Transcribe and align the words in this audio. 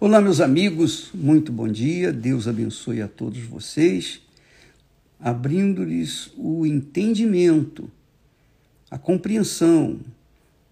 Olá, 0.00 0.20
meus 0.20 0.40
amigos, 0.40 1.10
muito 1.12 1.50
bom 1.50 1.66
dia. 1.66 2.12
Deus 2.12 2.46
abençoe 2.46 3.02
a 3.02 3.08
todos 3.08 3.40
vocês, 3.40 4.20
abrindo-lhes 5.18 6.30
o 6.36 6.64
entendimento, 6.64 7.90
a 8.88 8.96
compreensão, 8.96 9.98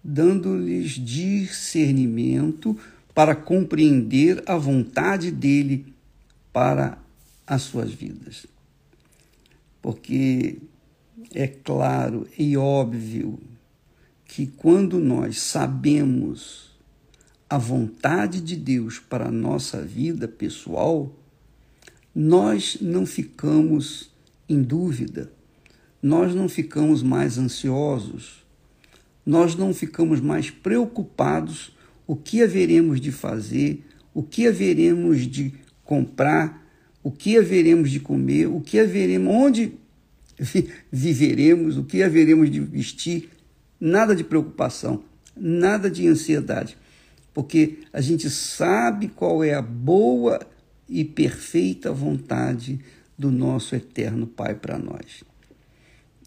dando-lhes 0.01 0.91
discernimento 0.91 2.79
para 3.13 3.35
compreender 3.35 4.41
a 4.45 4.55
vontade 4.55 5.29
dele 5.29 5.93
para 6.53 6.97
as 7.45 7.63
suas 7.63 7.91
vidas. 7.91 8.47
Porque 9.81 10.57
é 11.35 11.47
claro 11.47 12.25
e 12.39 12.55
óbvio 12.55 13.37
que 14.23 14.47
quando 14.47 14.99
nós 14.99 15.37
sabemos 15.37 16.66
a 17.49 17.57
vontade 17.57 18.41
de 18.41 18.55
Deus 18.55 18.99
para 18.99 19.27
a 19.27 19.31
nossa 19.31 19.81
vida 19.81 20.27
pessoal, 20.27 21.13
nós 22.13 22.77
não 22.81 23.05
ficamos 23.05 24.11
em 24.49 24.61
dúvida, 24.61 25.31
nós 26.01 26.35
não 26.35 26.49
ficamos 26.49 27.01
mais 27.01 27.37
ansiosos, 27.37 28.45
nós 29.25 29.55
não 29.55 29.73
ficamos 29.73 30.19
mais 30.19 30.49
preocupados 30.49 31.75
o 32.05 32.15
que 32.15 32.41
haveremos 32.41 32.99
de 32.99 33.11
fazer, 33.11 33.85
o 34.13 34.23
que 34.23 34.47
haveremos 34.47 35.21
de 35.21 35.53
comprar, 35.83 36.65
o 37.03 37.11
que 37.11 37.37
haveremos 37.37 37.89
de 37.91 37.99
comer, 37.99 38.47
o 38.47 38.59
que 38.59 38.79
haveremos, 38.79 39.33
onde 39.33 39.73
viveremos, 40.91 41.77
o 41.77 41.83
que 41.83 42.03
haveremos 42.03 42.51
de 42.51 42.59
vestir, 42.59 43.29
nada 43.79 44.15
de 44.15 44.23
preocupação, 44.23 45.03
nada 45.35 45.89
de 45.89 46.07
ansiedade 46.07 46.77
porque 47.37 47.77
a 47.93 48.01
gente 48.01 48.31
sabe 48.31 49.09
qual 49.09 49.43
é 49.43 49.53
a 49.53 49.61
boa 49.61 50.39
e 50.89 51.05
perfeita 51.05 51.91
vontade 51.93 52.79
do 53.15 53.29
nosso 53.29 53.75
eterno 53.75 54.25
Pai 54.25 54.55
para 54.55 54.79
nós. 54.79 55.23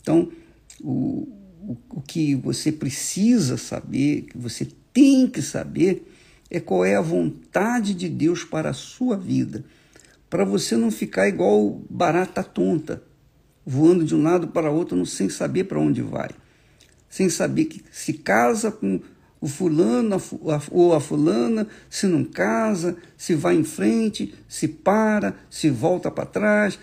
Então, 0.00 0.30
o, 0.80 1.26
o, 1.62 1.76
o 1.96 2.00
que 2.00 2.36
você 2.36 2.70
precisa 2.70 3.56
saber, 3.56 4.22
que 4.22 4.38
você 4.38 4.68
tem 4.92 5.26
que 5.26 5.42
saber, 5.42 6.08
é 6.48 6.60
qual 6.60 6.84
é 6.84 6.94
a 6.94 7.00
vontade 7.00 7.92
de 7.92 8.08
Deus 8.08 8.44
para 8.44 8.70
a 8.70 8.72
sua 8.72 9.16
vida, 9.16 9.64
para 10.30 10.44
você 10.44 10.76
não 10.76 10.92
ficar 10.92 11.26
igual 11.26 11.82
barata 11.90 12.44
tonta, 12.44 13.02
voando 13.66 14.04
de 14.04 14.14
um 14.14 14.22
lado 14.22 14.46
para 14.46 14.70
outro 14.70 15.04
sem 15.04 15.28
saber 15.28 15.64
para 15.64 15.80
onde 15.80 16.02
vai, 16.02 16.30
sem 17.08 17.28
saber 17.28 17.64
que 17.64 17.82
se 17.90 18.12
casa 18.12 18.70
com 18.70 19.00
o 19.40 19.48
fulano 19.48 20.20
ou 20.70 20.94
a 20.94 21.00
fulana, 21.00 21.66
se 21.88 22.06
não 22.06 22.24
casa, 22.24 22.96
se 23.16 23.34
vai 23.34 23.56
em 23.56 23.64
frente, 23.64 24.34
se 24.48 24.68
para, 24.68 25.34
se 25.48 25.70
volta 25.70 26.10
para 26.10 26.26
trás, 26.26 26.78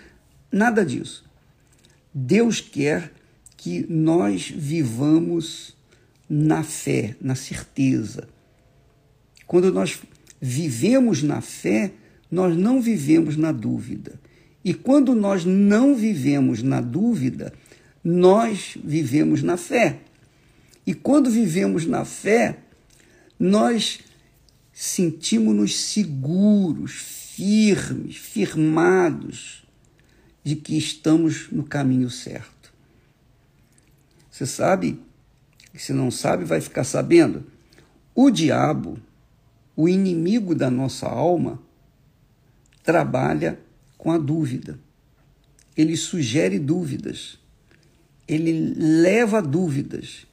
nada 0.50 0.84
disso. 0.84 1.24
Deus 2.12 2.60
quer 2.60 3.12
que 3.56 3.86
nós 3.88 4.50
vivamos 4.50 5.76
na 6.28 6.62
fé, 6.62 7.16
na 7.20 7.34
certeza. 7.34 8.28
Quando 9.46 9.72
nós 9.72 10.00
vivemos 10.40 11.22
na 11.22 11.40
fé, 11.40 11.92
nós 12.30 12.56
não 12.56 12.80
vivemos 12.80 13.36
na 13.36 13.52
dúvida. 13.52 14.20
E 14.64 14.74
quando 14.74 15.14
nós 15.14 15.44
não 15.44 15.94
vivemos 15.94 16.62
na 16.62 16.80
dúvida, 16.80 17.52
nós 18.02 18.76
vivemos 18.82 19.42
na 19.42 19.56
fé. 19.56 20.00
E 20.88 20.94
quando 20.94 21.30
vivemos 21.30 21.84
na 21.84 22.02
fé, 22.02 22.60
nós 23.38 23.98
sentimos-nos 24.72 25.76
seguros, 25.76 26.92
firmes, 26.92 28.16
firmados 28.16 29.66
de 30.42 30.56
que 30.56 30.78
estamos 30.78 31.50
no 31.52 31.62
caminho 31.62 32.08
certo. 32.08 32.72
Você 34.30 34.46
sabe, 34.46 34.98
se 35.74 35.92
não 35.92 36.10
sabe, 36.10 36.46
vai 36.46 36.58
ficar 36.58 36.84
sabendo. 36.84 37.44
O 38.14 38.30
diabo, 38.30 38.98
o 39.76 39.90
inimigo 39.90 40.54
da 40.54 40.70
nossa 40.70 41.06
alma, 41.06 41.60
trabalha 42.82 43.60
com 43.98 44.10
a 44.10 44.16
dúvida. 44.16 44.78
Ele 45.76 45.98
sugere 45.98 46.58
dúvidas. 46.58 47.38
Ele 48.26 48.72
leva 48.74 49.42
dúvidas 49.42 50.26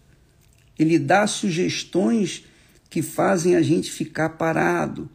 ele 0.77 0.99
dá 0.99 1.25
sugestões 1.27 2.45
que 2.89 3.01
fazem 3.01 3.55
a 3.55 3.61
gente 3.61 3.91
ficar 3.91 4.29
parado 4.29 5.09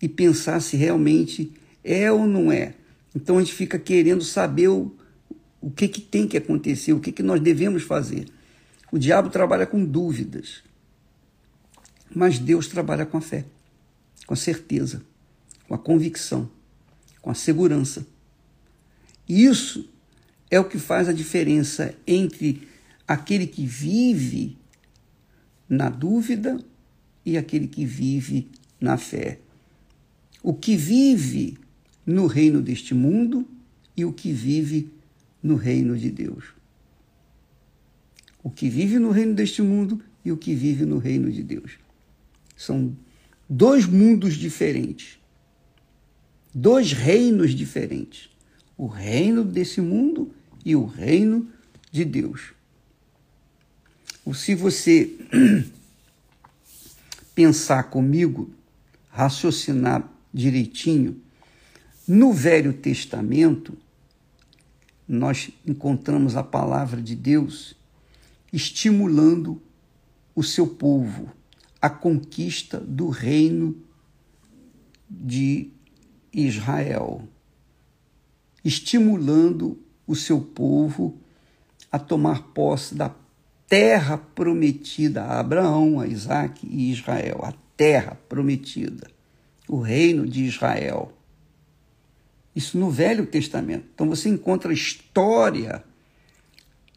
e 0.00 0.08
pensar 0.08 0.60
se 0.60 0.76
realmente 0.76 1.52
é 1.82 2.10
ou 2.10 2.26
não 2.26 2.50
é. 2.52 2.74
Então 3.14 3.38
a 3.38 3.40
gente 3.40 3.54
fica 3.54 3.78
querendo 3.78 4.22
saber 4.22 4.68
o, 4.68 4.94
o 5.60 5.70
que, 5.70 5.88
que 5.88 6.00
tem 6.00 6.26
que 6.26 6.36
acontecer, 6.36 6.92
o 6.92 7.00
que, 7.00 7.12
que 7.12 7.22
nós 7.22 7.40
devemos 7.40 7.82
fazer. 7.82 8.26
O 8.90 8.98
diabo 8.98 9.28
trabalha 9.30 9.66
com 9.66 9.84
dúvidas, 9.84 10.62
mas 12.14 12.38
Deus 12.38 12.68
trabalha 12.68 13.04
com 13.04 13.18
a 13.18 13.20
fé, 13.20 13.44
com 14.26 14.34
a 14.34 14.36
certeza, 14.36 15.02
com 15.66 15.74
a 15.74 15.78
convicção, 15.78 16.50
com 17.20 17.30
a 17.30 17.34
segurança. 17.34 18.06
Isso 19.28 19.88
é 20.50 20.58
o 20.58 20.64
que 20.64 20.78
faz 20.78 21.08
a 21.08 21.12
diferença 21.12 21.94
entre 22.06 22.66
aquele 23.06 23.46
que 23.46 23.66
vive 23.66 24.56
na 25.68 25.90
dúvida 25.90 26.58
e 27.24 27.36
aquele 27.36 27.68
que 27.68 27.84
vive 27.84 28.48
na 28.80 28.96
fé. 28.96 29.38
O 30.42 30.54
que 30.54 30.76
vive 30.76 31.58
no 32.06 32.26
reino 32.26 32.62
deste 32.62 32.94
mundo 32.94 33.46
e 33.96 34.04
o 34.04 34.12
que 34.12 34.32
vive 34.32 34.90
no 35.42 35.56
reino 35.56 35.96
de 35.96 36.10
Deus. 36.10 36.44
O 38.42 38.50
que 38.50 38.68
vive 38.68 38.98
no 38.98 39.10
reino 39.10 39.34
deste 39.34 39.60
mundo 39.60 40.00
e 40.24 40.32
o 40.32 40.36
que 40.36 40.54
vive 40.54 40.84
no 40.84 40.98
reino 40.98 41.30
de 41.30 41.42
Deus. 41.42 41.72
São 42.56 42.96
dois 43.48 43.84
mundos 43.84 44.34
diferentes, 44.34 45.18
dois 46.54 46.92
reinos 46.92 47.54
diferentes: 47.54 48.30
o 48.76 48.86
reino 48.86 49.44
desse 49.44 49.80
mundo 49.80 50.32
e 50.64 50.74
o 50.74 50.86
reino 50.86 51.48
de 51.90 52.04
Deus 52.04 52.57
se 54.34 54.54
você 54.54 55.16
pensar 57.34 57.84
comigo, 57.84 58.50
raciocinar 59.10 60.08
direitinho, 60.32 61.20
no 62.06 62.32
Velho 62.32 62.72
Testamento, 62.72 63.76
nós 65.06 65.50
encontramos 65.66 66.36
a 66.36 66.42
palavra 66.42 67.00
de 67.00 67.14
Deus 67.14 67.74
estimulando 68.52 69.60
o 70.34 70.42
seu 70.42 70.66
povo 70.66 71.32
a 71.80 71.88
conquista 71.88 72.78
do 72.80 73.08
reino 73.08 73.76
de 75.08 75.70
Israel, 76.32 77.26
estimulando 78.64 79.78
o 80.06 80.14
seu 80.16 80.40
povo 80.40 81.16
a 81.90 81.98
tomar 81.98 82.42
posse 82.48 82.94
da 82.94 83.08
terra 83.68 84.16
prometida 84.16 85.22
a 85.22 85.40
Abraão, 85.40 86.00
a 86.00 86.06
Isaac 86.06 86.66
e 86.66 86.90
Israel, 86.90 87.40
a 87.44 87.52
terra 87.76 88.18
prometida, 88.28 89.06
o 89.68 89.78
reino 89.78 90.26
de 90.26 90.44
Israel. 90.44 91.12
Isso 92.56 92.78
no 92.78 92.90
Velho 92.90 93.26
Testamento. 93.26 93.86
Então 93.94 94.08
você 94.08 94.28
encontra 94.28 94.70
a 94.70 94.74
história 94.74 95.84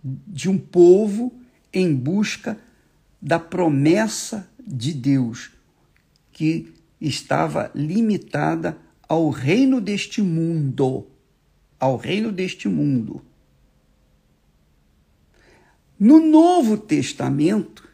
de 0.03 0.49
um 0.49 0.57
povo 0.57 1.31
em 1.73 1.93
busca 1.93 2.57
da 3.21 3.37
promessa 3.37 4.49
de 4.65 4.93
Deus, 4.93 5.51
que 6.31 6.73
estava 6.99 7.69
limitada 7.75 8.77
ao 9.07 9.29
reino 9.29 9.81
deste 9.81 10.21
mundo, 10.21 11.05
ao 11.79 11.97
reino 11.97 12.31
deste 12.31 12.67
mundo. 12.67 13.23
No 16.03 16.19
Novo 16.19 16.79
Testamento, 16.79 17.87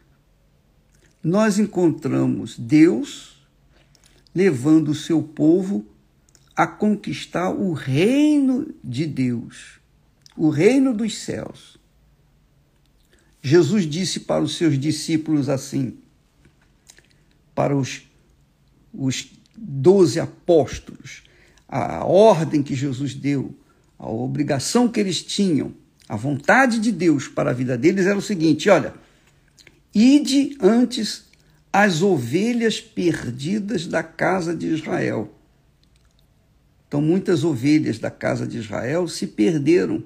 nós 1.21 1.59
encontramos 1.59 2.57
Deus 2.57 3.45
levando 4.33 4.91
o 4.91 4.95
seu 4.95 5.21
povo 5.21 5.85
a 6.55 6.65
conquistar 6.65 7.49
o 7.49 7.73
reino 7.73 8.73
de 8.81 9.05
Deus, 9.05 9.81
o 10.37 10.47
reino 10.47 10.93
dos 10.93 11.17
céus. 11.17 11.77
Jesus 13.41 13.83
disse 13.85 14.21
para 14.21 14.41
os 14.41 14.55
seus 14.55 14.79
discípulos 14.79 15.49
assim, 15.49 15.97
para 17.53 17.75
os, 17.75 18.03
os 18.93 19.33
doze 19.53 20.17
apóstolos, 20.17 21.23
a 21.67 22.05
ordem 22.05 22.63
que 22.63 22.73
Jesus 22.73 23.13
deu, 23.13 23.53
a 23.99 24.09
obrigação 24.09 24.87
que 24.87 24.97
eles 24.97 25.21
tinham 25.21 25.75
a 26.07 26.15
vontade 26.15 26.79
de 26.79 26.91
Deus 26.91 27.27
para 27.27 27.49
a 27.49 27.53
vida 27.53 27.77
deles 27.77 28.05
era 28.05 28.17
o 28.17 28.21
seguinte: 28.21 28.69
olha, 28.69 28.93
ide 29.93 30.57
antes 30.61 31.25
as 31.71 32.01
ovelhas 32.01 32.79
perdidas 32.79 33.85
da 33.85 34.01
casa 34.01 34.55
de 34.55 34.67
Israel. 34.67 35.33
Então, 36.87 37.01
muitas 37.01 37.43
ovelhas 37.43 37.99
da 37.99 38.09
casa 38.09 38.47
de 38.47 38.57
Israel 38.57 39.07
se 39.07 39.27
perderam. 39.27 40.01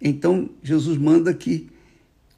Então, 0.00 0.48
Jesus 0.62 0.96
manda 0.96 1.34
que 1.34 1.68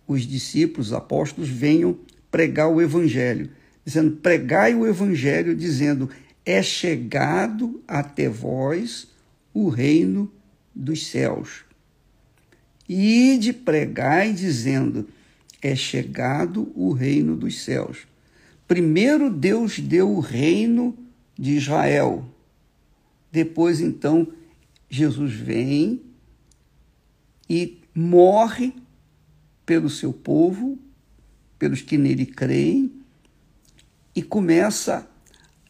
os 0.06 0.22
discípulos, 0.22 0.88
os 0.88 0.92
apóstolos, 0.92 1.48
venham 1.48 1.96
pregar 2.30 2.68
o 2.68 2.82
evangelho, 2.82 3.50
dizendo: 3.84 4.16
pregai 4.16 4.74
o 4.74 4.86
evangelho, 4.86 5.54
dizendo: 5.54 6.10
é 6.44 6.60
chegado 6.62 7.80
até 7.86 8.28
vós 8.28 9.08
o 9.54 9.68
reino 9.68 10.30
dos 10.74 11.06
céus. 11.06 11.65
E 12.88 13.36
de 13.38 13.52
pregai, 13.52 14.32
dizendo: 14.32 15.08
é 15.60 15.74
chegado 15.74 16.70
o 16.74 16.92
reino 16.92 17.36
dos 17.36 17.62
céus. 17.62 18.06
Primeiro 18.68 19.30
Deus 19.30 19.78
deu 19.78 20.10
o 20.10 20.20
reino 20.20 20.96
de 21.38 21.52
Israel. 21.52 22.24
Depois, 23.30 23.80
então, 23.80 24.28
Jesus 24.88 25.32
vem 25.32 26.00
e 27.48 27.78
morre 27.94 28.74
pelo 29.64 29.90
seu 29.90 30.12
povo, 30.12 30.78
pelos 31.58 31.82
que 31.82 31.98
nele 31.98 32.26
creem, 32.26 32.92
e 34.14 34.22
começa 34.22 35.08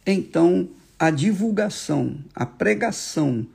então 0.07 0.69
a 0.99 1.11
divulgação, 1.11 2.19
a 2.35 2.47
pregação 2.47 3.47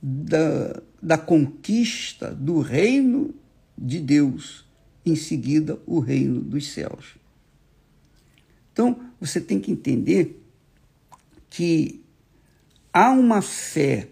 da, 0.00 0.80
da 1.06 1.16
conquista 1.16 2.34
do 2.34 2.60
reino 2.60 3.32
de 3.78 4.00
Deus, 4.00 4.66
em 5.04 5.14
seguida 5.14 5.78
o 5.86 6.00
reino 6.00 6.40
dos 6.40 6.72
céus. 6.72 7.14
Então, 8.72 8.98
você 9.20 9.40
tem 9.40 9.60
que 9.60 9.70
entender 9.70 10.42
que 11.48 12.02
há 12.92 13.10
uma 13.12 13.40
fé 13.40 14.08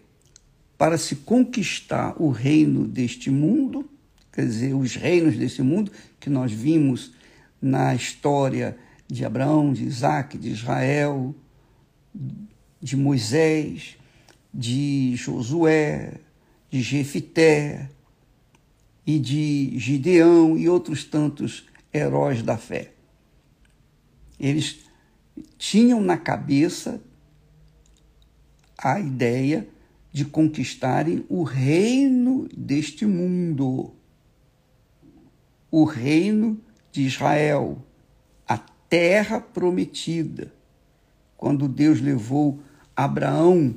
para 0.79 0.97
se 0.97 1.17
conquistar 1.17 2.15
o 2.23 2.31
reino 2.31 2.87
deste 2.87 3.29
mundo 3.29 3.91
quer 4.35 4.47
dizer, 4.47 4.75
os 4.75 4.97
reinos 4.97 5.37
desse 5.37 5.63
mundo 5.63 5.93
que 6.19 6.29
nós 6.29 6.51
vimos 6.51 7.13
na 7.63 7.95
história 7.95 8.77
de 9.07 9.25
Abraão, 9.25 9.73
de 9.73 9.85
Isaac, 9.85 10.37
de 10.37 10.51
Israel, 10.51 11.33
de 12.83 12.97
Moisés, 12.97 13.97
de 14.53 15.15
Josué, 15.15 16.15
de 16.75 16.83
Jefité 16.83 17.89
e 19.07 19.21
de 19.21 19.79
Gideão 19.79 20.59
e 20.59 20.69
outros 20.69 21.05
tantos 21.05 21.69
heróis 21.93 22.43
da 22.43 22.59
fé. 22.59 22.95
Eles 24.41 24.81
tinham 25.57 26.01
na 26.01 26.17
cabeça 26.17 27.01
a 28.77 28.99
ideia 28.99 29.69
de 30.13 30.25
conquistarem 30.25 31.25
o 31.29 31.45
reino 31.45 32.49
deste 32.53 33.07
mundo 33.07 33.95
o 35.71 35.85
reino 35.85 36.61
de 36.91 37.03
Israel, 37.03 37.79
a 38.49 38.59
terra 38.59 39.41
prometida. 39.41 40.53
Quando 41.37 41.69
Deus 41.69 42.01
levou 42.01 42.61
Abraão 42.97 43.77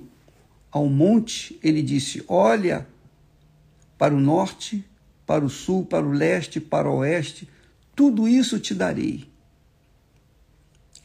ao 0.78 0.88
monte, 0.88 1.60
ele 1.64 1.82
disse: 1.82 2.24
Olha 2.28 2.88
para 3.98 4.14
o 4.16 4.20
norte, 4.20 4.86
para 5.26 5.44
o 5.44 5.50
sul, 5.50 5.86
para 5.86 6.06
o 6.06 6.12
leste, 6.12 6.60
para 6.60 6.90
o 6.90 6.98
oeste, 6.98 7.50
tudo 7.96 8.28
isso 8.28 8.60
te 8.60 8.74
darei. 8.74 9.28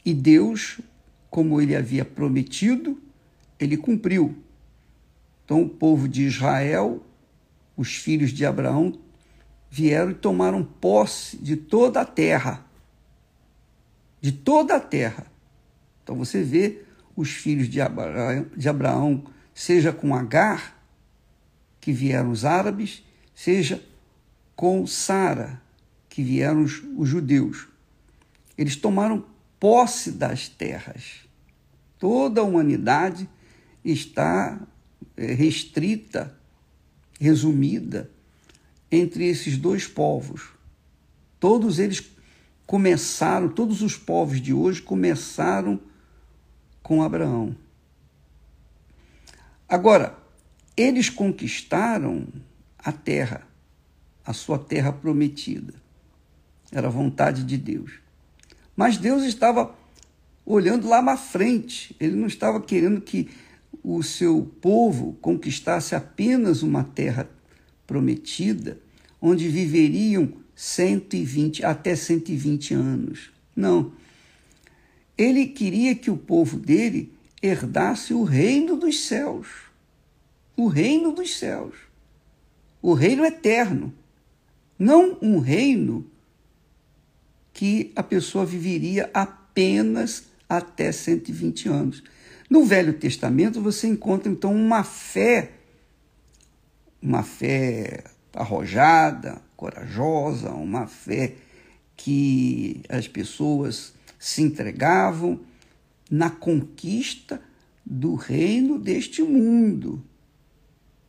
E 0.04 0.12
Deus, 0.12 0.80
como 1.30 1.60
ele 1.60 1.74
havia 1.74 2.04
prometido, 2.04 3.00
ele 3.58 3.76
cumpriu. 3.76 4.36
Então, 5.44 5.62
o 5.62 5.68
povo 5.68 6.08
de 6.08 6.22
Israel, 6.22 7.02
os 7.76 7.94
filhos 7.94 8.30
de 8.30 8.44
Abraão, 8.44 8.98
vieram 9.70 10.10
e 10.10 10.14
tomaram 10.14 10.62
posse 10.62 11.36
de 11.38 11.56
toda 11.56 12.00
a 12.02 12.04
terra. 12.04 12.66
De 14.20 14.30
toda 14.30 14.76
a 14.76 14.80
terra. 14.80 15.26
Então 16.02 16.16
você 16.16 16.42
vê 16.42 16.82
os 17.16 17.30
filhos 17.30 17.68
de 17.68 17.80
Abraão, 17.80 18.46
de 18.56 18.68
Abraão 18.68 19.24
seja 19.54 19.92
com 19.92 20.14
Agar, 20.14 20.80
que 21.80 21.92
vieram 21.92 22.30
os 22.30 22.44
árabes, 22.44 23.02
seja 23.34 23.82
com 24.54 24.86
Sara, 24.86 25.60
que 26.08 26.22
vieram 26.22 26.62
os, 26.62 26.82
os 26.96 27.08
judeus. 27.08 27.66
Eles 28.56 28.76
tomaram 28.76 29.24
posse 29.58 30.12
das 30.12 30.48
terras. 30.48 31.20
Toda 31.98 32.40
a 32.40 32.44
humanidade 32.44 33.28
está 33.84 34.60
eh, 35.16 35.34
restrita, 35.34 36.36
resumida 37.20 38.10
entre 38.90 39.26
esses 39.26 39.56
dois 39.56 39.86
povos. 39.86 40.50
Todos 41.40 41.78
eles 41.78 42.12
começaram, 42.66 43.48
todos 43.48 43.82
os 43.82 43.96
povos 43.96 44.40
de 44.40 44.52
hoje 44.52 44.82
começaram 44.82 45.80
com 46.82 47.02
Abraão. 47.02 47.56
Agora, 49.72 50.18
eles 50.76 51.08
conquistaram 51.08 52.26
a 52.78 52.92
terra, 52.92 53.48
a 54.22 54.34
sua 54.34 54.58
terra 54.58 54.92
prometida. 54.92 55.72
Era 56.70 56.90
vontade 56.90 57.42
de 57.42 57.56
Deus. 57.56 57.92
Mas 58.76 58.98
Deus 58.98 59.22
estava 59.22 59.74
olhando 60.44 60.86
lá 60.86 61.00
na 61.00 61.16
frente. 61.16 61.96
Ele 61.98 62.14
não 62.14 62.26
estava 62.26 62.60
querendo 62.60 63.00
que 63.00 63.30
o 63.82 64.02
seu 64.02 64.42
povo 64.60 65.14
conquistasse 65.22 65.94
apenas 65.94 66.62
uma 66.62 66.84
terra 66.84 67.26
prometida, 67.86 68.78
onde 69.22 69.48
viveriam 69.48 70.34
120 70.54 71.64
até 71.64 71.96
120 71.96 72.74
anos. 72.74 73.32
Não. 73.56 73.90
Ele 75.16 75.46
queria 75.46 75.94
que 75.94 76.10
o 76.10 76.16
povo 76.18 76.58
dele 76.58 77.10
herdasse 77.42 78.14
o 78.14 78.22
reino 78.22 78.76
dos 78.76 79.00
céus. 79.00 79.48
O 80.56 80.68
reino 80.68 81.12
dos 81.12 81.36
céus. 81.36 81.74
O 82.80 82.94
reino 82.94 83.24
eterno. 83.24 83.92
Não 84.78 85.18
um 85.20 85.38
reino 85.38 86.06
que 87.52 87.92
a 87.96 88.02
pessoa 88.02 88.46
viveria 88.46 89.10
apenas 89.12 90.24
até 90.48 90.92
120 90.92 91.68
anos. 91.68 92.02
No 92.48 92.64
Velho 92.64 92.92
Testamento 92.92 93.60
você 93.60 93.86
encontra 93.86 94.30
então 94.30 94.54
uma 94.54 94.84
fé 94.84 95.52
uma 97.02 97.24
fé 97.24 98.04
arrojada, 98.32 99.42
corajosa, 99.56 100.50
uma 100.50 100.86
fé 100.86 101.34
que 101.96 102.82
as 102.88 103.08
pessoas 103.08 103.92
se 104.18 104.40
entregavam 104.40 105.40
na 106.12 106.28
conquista 106.28 107.42
do 107.82 108.14
reino 108.16 108.78
deste 108.78 109.22
mundo. 109.22 110.04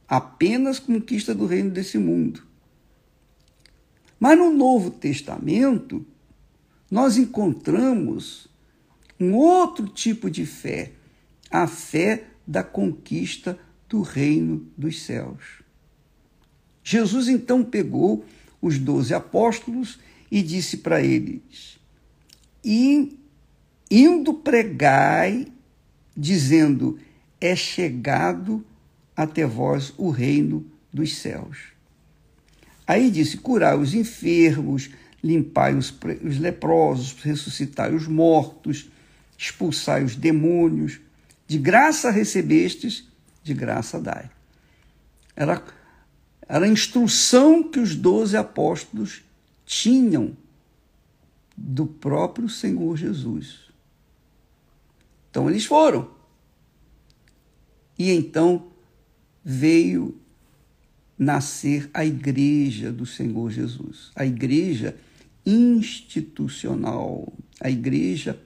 Apenas 0.08 0.80
conquista 0.80 1.36
do 1.36 1.46
reino 1.46 1.70
desse 1.70 1.98
mundo. 1.98 2.42
Mas 4.18 4.38
no 4.38 4.50
Novo 4.50 4.92
Testamento, 4.92 6.06
nós 6.90 7.18
encontramos 7.18 8.48
um 9.20 9.34
outro 9.34 9.88
tipo 9.88 10.32
de 10.32 10.46
fé, 10.46 10.94
a 11.52 11.68
fé 11.68 12.28
da 12.48 12.64
conquista 12.64 13.60
do 13.90 14.02
reino 14.02 14.66
dos 14.78 15.02
céus. 15.02 15.62
Jesus 16.82 17.28
então 17.28 17.62
pegou 17.62 18.24
os 18.62 18.80
doze 18.80 19.14
apóstolos 19.14 20.00
e 20.32 20.42
disse 20.42 20.78
para 20.78 21.04
eles: 21.04 21.78
Indo 23.96 24.34
pregai, 24.34 25.46
dizendo: 26.18 26.98
É 27.40 27.56
chegado 27.56 28.66
até 29.16 29.46
vós 29.46 29.94
o 30.00 30.10
reino 30.10 30.66
dos 30.92 31.16
céus. 31.16 31.60
Aí 32.88 33.12
disse: 33.12 33.38
Curai 33.38 33.78
os 33.78 33.94
enfermos, 33.94 34.90
limpai 35.24 35.76
os, 35.76 35.94
os 36.24 36.40
leprosos, 36.40 37.14
ressuscitai 37.22 37.94
os 37.94 38.08
mortos, 38.08 38.90
expulsai 39.38 40.04
os 40.04 40.16
demônios. 40.16 41.00
De 41.46 41.60
graça 41.60 42.10
recebestes, 42.10 43.08
de 43.44 43.54
graça 43.54 44.02
dai. 44.02 44.28
Era 45.36 45.64
era 46.50 46.66
a 46.66 46.68
instrução 46.68 47.62
que 47.62 47.80
os 47.80 47.96
doze 47.96 48.36
apóstolos 48.36 49.24
tinham 49.68 50.36
do 51.56 51.86
próprio 51.86 52.50
Senhor 52.50 52.98
Jesus. 52.98 53.72
Então 55.34 55.50
eles 55.50 55.66
foram. 55.66 56.12
E 57.98 58.12
então 58.12 58.68
veio 59.44 60.16
nascer 61.18 61.90
a 61.92 62.06
igreja 62.06 62.92
do 62.92 63.04
Senhor 63.04 63.50
Jesus. 63.50 64.12
A 64.16 64.28
igreja 64.28 64.96
institucional. 65.44 67.34
A 67.60 67.68
igreja, 67.68 68.40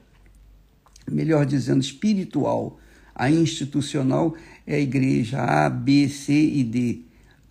melhor 1.12 1.46
dizendo, 1.46 1.82
espiritual. 1.82 2.80
A 3.14 3.30
institucional 3.30 4.34
é 4.66 4.76
a 4.76 4.80
igreja 4.80 5.44
A, 5.44 5.70
B, 5.70 6.08
C 6.08 6.32
e 6.32 6.64
D. 6.64 7.02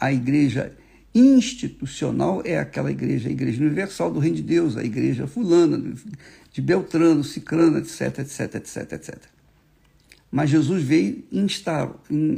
A 0.01 0.11
igreja 0.15 0.75
institucional 1.19 2.43
é 2.45 2.59
aquela 2.59 2.91
igreja, 2.91 3.29
a 3.29 3.33
igreja 3.33 3.65
universal 3.65 4.13
do 4.13 4.19
reino 4.19 4.37
de 4.37 4.43
Deus, 4.43 4.77
a 4.77 4.85
igreja 4.85 5.27
fulana, 5.27 5.95
de 6.53 6.61
Beltrano, 6.61 7.25
Cicrano, 7.25 7.79
etc, 7.79 8.19
etc, 8.19 8.55
etc, 8.57 8.93
etc. 8.93 9.19
Mas 10.31 10.51
Jesus 10.51 10.83
veio 10.83 11.25
instar, 11.33 11.91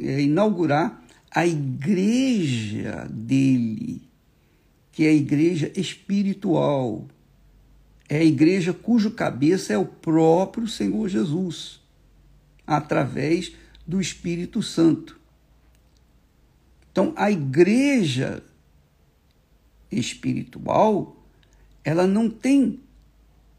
é, 0.04 0.20
inaugurar 0.20 1.02
a 1.30 1.44
igreja 1.44 3.08
dele, 3.10 4.02
que 4.92 5.04
é 5.04 5.08
a 5.08 5.14
igreja 5.14 5.72
espiritual. 5.74 7.08
É 8.08 8.18
a 8.18 8.24
igreja 8.24 8.72
cujo 8.72 9.10
cabeça 9.10 9.72
é 9.72 9.78
o 9.78 9.84
próprio 9.84 10.68
Senhor 10.68 11.08
Jesus, 11.08 11.80
através 12.66 13.52
do 13.86 14.00
Espírito 14.00 14.62
Santo. 14.62 15.18
Então, 16.92 17.12
a 17.16 17.30
igreja 17.30 18.42
espiritual, 19.90 21.16
ela 21.84 22.06
não 22.06 22.28
tem 22.28 22.80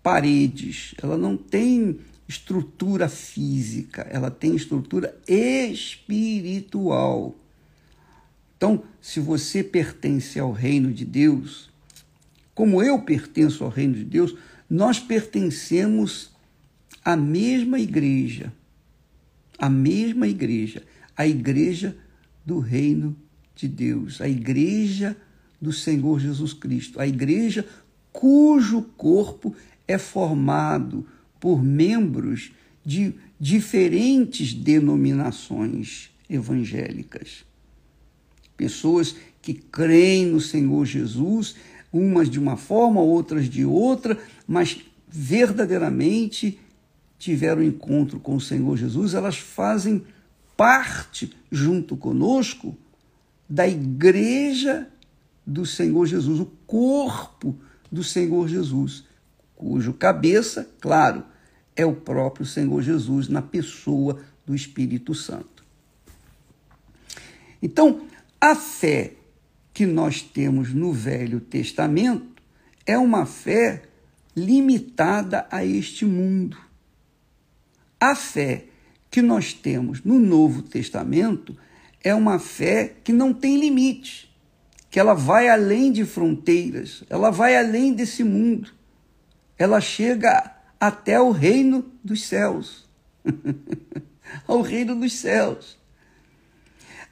paredes, 0.04 0.94
ela 1.02 1.18
não 1.18 1.36
tem 1.36 2.00
estrutura 2.28 3.10
física, 3.10 4.04
ela 4.10 4.30
tem 4.30 4.56
estrutura 4.56 5.20
espiritual. 5.28 6.56
Então, 8.56 8.84
se 9.02 9.20
você 9.20 9.64
pertence 9.64 10.40
ao 10.40 10.52
reino 10.52 10.94
de 10.94 11.06
Deus, 11.06 11.70
como 12.54 12.84
eu 12.84 13.02
pertenço 13.02 13.64
ao 13.64 13.70
reino 13.70 13.96
de 13.96 14.04
Deus, 14.04 14.36
nós 14.70 15.00
pertencemos 15.00 16.30
à 17.04 17.16
mesma 17.16 17.80
igreja, 17.80 18.54
à 19.58 19.70
mesma 19.70 20.28
igreja, 20.28 20.84
a 21.18 21.26
igreja 21.26 21.98
do 22.46 22.60
reino 22.60 23.16
de 23.56 23.68
Deus, 23.68 24.22
a 24.22 24.28
igreja 24.30 25.18
do 25.62 25.74
Senhor 25.74 26.20
Jesus 26.20 26.54
Cristo, 26.54 27.00
a 27.00 27.08
igreja 27.08 27.66
cujo 28.12 28.82
corpo 28.98 29.56
é 29.88 29.98
formado 29.98 31.06
por 31.40 31.64
membros 31.64 32.52
de 32.86 33.14
diferentes 33.40 34.54
denominações 34.54 36.10
evangélicas. 36.30 37.46
Pessoas 38.56 39.16
que 39.42 39.54
creem 39.54 40.26
no 40.26 40.42
Senhor 40.42 40.86
Jesus, 40.86 41.56
umas 41.92 42.30
de 42.30 42.40
uma 42.40 42.58
forma, 42.58 43.00
outras 43.00 43.50
de 43.50 43.66
outra, 43.66 44.18
mas 44.48 44.82
verdadeiramente 45.08 46.60
tiveram 47.18 47.64
encontro 47.64 48.20
com 48.20 48.36
o 48.36 48.42
Senhor 48.42 48.78
Jesus, 48.78 49.14
elas 49.14 49.38
fazem 49.38 50.04
parte, 50.56 51.32
junto 51.52 51.96
conosco, 51.96 52.78
da 53.50 53.68
igreja 53.68 54.88
do 55.50 55.66
Senhor 55.66 56.06
Jesus, 56.06 56.40
o 56.40 56.46
corpo 56.68 57.58
do 57.92 58.04
Senhor 58.04 58.48
Jesus, 58.48 59.04
cujo 59.56 59.94
cabeça, 59.94 60.70
claro, 60.80 61.24
é 61.76 61.86
o 61.86 61.96
próprio 61.96 62.46
Senhor 62.46 62.82
Jesus 62.84 63.28
na 63.28 63.42
pessoa 63.42 64.22
do 64.46 64.54
Espírito 64.54 65.16
Santo. 65.16 65.66
Então, 67.62 68.02
a 68.40 68.56
fé 68.56 69.14
que 69.74 69.86
nós 69.86 70.22
temos 70.22 70.74
no 70.74 70.94
Velho 70.94 71.40
Testamento 71.40 72.42
é 72.86 72.98
uma 72.98 73.26
fé 73.26 73.84
limitada 74.36 75.48
a 75.50 75.66
este 75.66 76.06
mundo. 76.06 76.58
A 78.00 78.16
fé 78.16 78.66
que 79.10 79.22
nós 79.22 79.52
temos 79.52 80.04
no 80.04 80.20
Novo 80.20 80.62
Testamento 80.62 81.58
é 82.04 82.14
uma 82.14 82.40
fé 82.40 82.96
que 83.04 83.12
não 83.12 83.34
tem 83.34 83.60
limite, 83.60 84.29
que 84.90 85.00
ela 85.00 85.14
vai 85.14 85.50
além 85.50 85.92
de 85.92 86.06
fronteiras, 86.06 87.04
ela 87.10 87.30
vai 87.30 87.56
além 87.56 87.94
desse 87.94 88.24
mundo. 88.24 88.72
Ela 89.58 89.80
chega 89.80 90.56
até 90.80 91.20
o 91.20 91.32
reino 91.32 91.92
dos 92.04 92.26
céus. 92.26 92.90
ao 94.48 94.62
reino 94.62 94.96
dos 94.96 95.14
céus. 95.14 95.78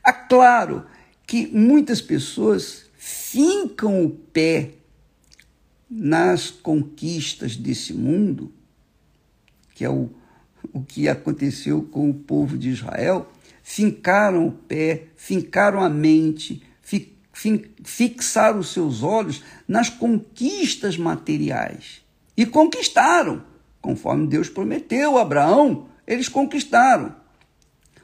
É 0.05 0.11
claro 0.11 0.85
que 1.25 1.47
muitas 1.47 2.01
pessoas 2.01 2.85
fincam 2.97 4.05
o 4.05 4.09
pé 4.09 4.71
nas 5.89 6.49
conquistas 6.49 7.55
desse 7.55 7.93
mundo, 7.93 8.51
que 9.73 9.85
é 9.85 9.89
o, 9.89 10.09
o 10.73 10.81
que 10.81 11.07
aconteceu 11.07 11.81
com 11.83 12.09
o 12.09 12.13
povo 12.13 12.57
de 12.57 12.69
Israel, 12.69 13.31
fincaram 13.63 14.47
o 14.47 14.51
pé, 14.51 15.07
fincaram 15.15 15.81
a 15.81 15.89
mente, 15.89 16.63
fi, 16.81 17.16
fin, 17.37 17.63
fixaram 17.83 18.59
os 18.59 18.73
seus 18.73 19.03
olhos 19.03 19.43
nas 19.67 19.89
conquistas 19.89 20.97
materiais. 20.97 22.01
E 22.35 22.45
conquistaram, 22.45 23.43
conforme 23.79 24.27
Deus 24.27 24.49
prometeu 24.49 25.17
a 25.17 25.21
Abraão, 25.21 25.87
eles 26.05 26.27
conquistaram. 26.27 27.15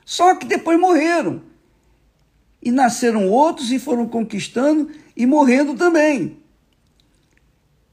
Só 0.05 0.35
que 0.35 0.45
depois 0.45 0.79
morreram 0.79 1.41
e 2.61 2.71
nasceram 2.71 3.27
outros 3.27 3.71
e 3.71 3.79
foram 3.79 4.07
conquistando 4.07 4.91
e 5.17 5.25
morrendo 5.25 5.75
também. 5.75 6.37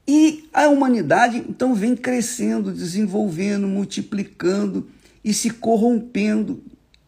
E 0.07 0.47
a 0.53 0.67
humanidade 0.67 1.37
então 1.37 1.73
vem 1.73 1.95
crescendo, 1.95 2.71
desenvolvendo, 2.71 3.67
multiplicando 3.67 4.89
e 5.23 5.33
se 5.33 5.49
corrompendo 5.49 6.63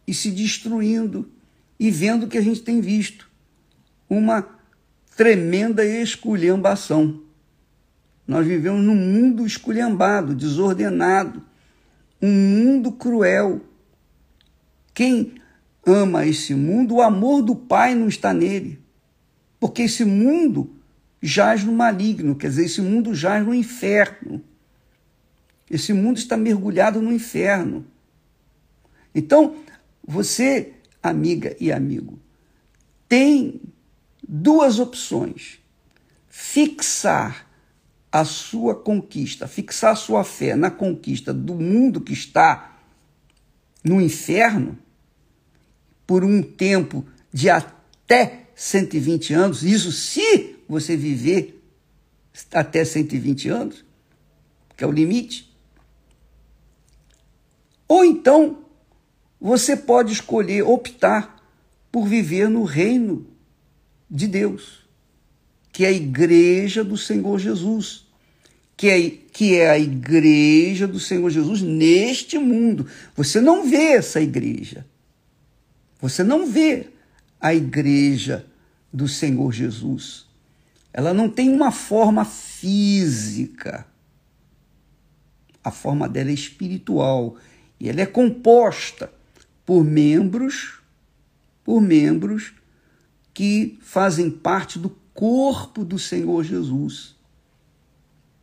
e 0.06 0.12
se 0.14 0.30
destruindo 0.30 1.30
e 1.78 1.90
vendo 1.90 2.24
o 2.24 2.28
que 2.28 2.38
a 2.38 2.42
gente 2.42 2.62
tem 2.62 2.80
visto. 2.80 3.33
Uma 4.16 4.46
tremenda 5.16 5.84
esculhambação. 5.84 7.20
Nós 8.24 8.46
vivemos 8.46 8.80
num 8.80 8.94
mundo 8.94 9.44
esculhambado, 9.44 10.36
desordenado, 10.36 11.42
um 12.22 12.30
mundo 12.30 12.92
cruel. 12.92 13.60
Quem 14.94 15.34
ama 15.84 16.24
esse 16.24 16.54
mundo, 16.54 16.94
o 16.94 17.02
amor 17.02 17.42
do 17.42 17.56
Pai 17.56 17.96
não 17.96 18.06
está 18.06 18.32
nele. 18.32 18.78
Porque 19.58 19.82
esse 19.82 20.04
mundo 20.04 20.70
jaz 21.20 21.64
no 21.64 21.72
maligno, 21.72 22.36
quer 22.36 22.50
dizer, 22.50 22.66
esse 22.66 22.80
mundo 22.80 23.16
jaz 23.16 23.44
no 23.44 23.52
inferno. 23.52 24.40
Esse 25.68 25.92
mundo 25.92 26.18
está 26.18 26.36
mergulhado 26.36 27.02
no 27.02 27.12
inferno. 27.12 27.84
Então, 29.12 29.56
você, 30.06 30.74
amiga 31.02 31.56
e 31.58 31.72
amigo, 31.72 32.16
tem 33.08 33.60
duas 34.28 34.78
opções: 34.78 35.58
fixar 36.28 37.46
a 38.10 38.24
sua 38.24 38.74
conquista, 38.74 39.48
fixar 39.48 39.92
a 39.92 39.96
sua 39.96 40.24
fé 40.24 40.54
na 40.54 40.70
conquista 40.70 41.32
do 41.34 41.54
mundo 41.54 42.00
que 42.00 42.12
está 42.12 42.78
no 43.82 44.00
inferno, 44.00 44.78
por 46.06 46.24
um 46.24 46.42
tempo 46.42 47.04
de 47.32 47.50
até 47.50 48.46
120 48.54 49.34
anos, 49.34 49.62
isso 49.62 49.90
se 49.90 50.56
você 50.68 50.96
viver 50.96 51.60
até 52.52 52.84
120 52.84 53.48
anos, 53.48 53.84
que 54.76 54.84
é 54.84 54.86
o 54.86 54.92
limite. 54.92 55.52
Ou 57.86 58.04
então, 58.04 58.64
você 59.40 59.76
pode 59.76 60.12
escolher, 60.12 60.62
optar 60.62 61.42
por 61.92 62.06
viver 62.06 62.48
no 62.48 62.64
reino 62.64 63.33
de 64.14 64.28
Deus, 64.28 64.86
que 65.72 65.84
é 65.84 65.88
a 65.88 65.92
igreja 65.92 66.84
do 66.84 66.96
Senhor 66.96 67.36
Jesus, 67.40 68.06
que 68.76 68.88
é, 68.88 69.10
que 69.10 69.56
é 69.56 69.68
a 69.68 69.78
igreja 69.78 70.86
do 70.86 71.00
Senhor 71.00 71.28
Jesus 71.30 71.60
neste 71.60 72.38
mundo. 72.38 72.86
Você 73.16 73.40
não 73.40 73.68
vê 73.68 73.94
essa 73.94 74.20
igreja, 74.20 74.86
você 76.00 76.22
não 76.22 76.46
vê 76.46 76.86
a 77.40 77.52
igreja 77.52 78.46
do 78.92 79.08
Senhor 79.08 79.52
Jesus. 79.52 80.26
Ela 80.92 81.12
não 81.12 81.28
tem 81.28 81.50
uma 81.50 81.72
forma 81.72 82.24
física. 82.24 83.84
A 85.62 85.72
forma 85.72 86.08
dela 86.08 86.30
é 86.30 86.34
espiritual 86.34 87.36
e 87.80 87.88
ela 87.88 88.00
é 88.00 88.06
composta 88.06 89.10
por 89.66 89.82
membros, 89.82 90.78
por 91.64 91.80
membros 91.80 92.52
que 93.34 93.76
fazem 93.82 94.30
parte 94.30 94.78
do 94.78 94.88
corpo 95.12 95.84
do 95.84 95.98
Senhor 95.98 96.42
Jesus. 96.44 97.16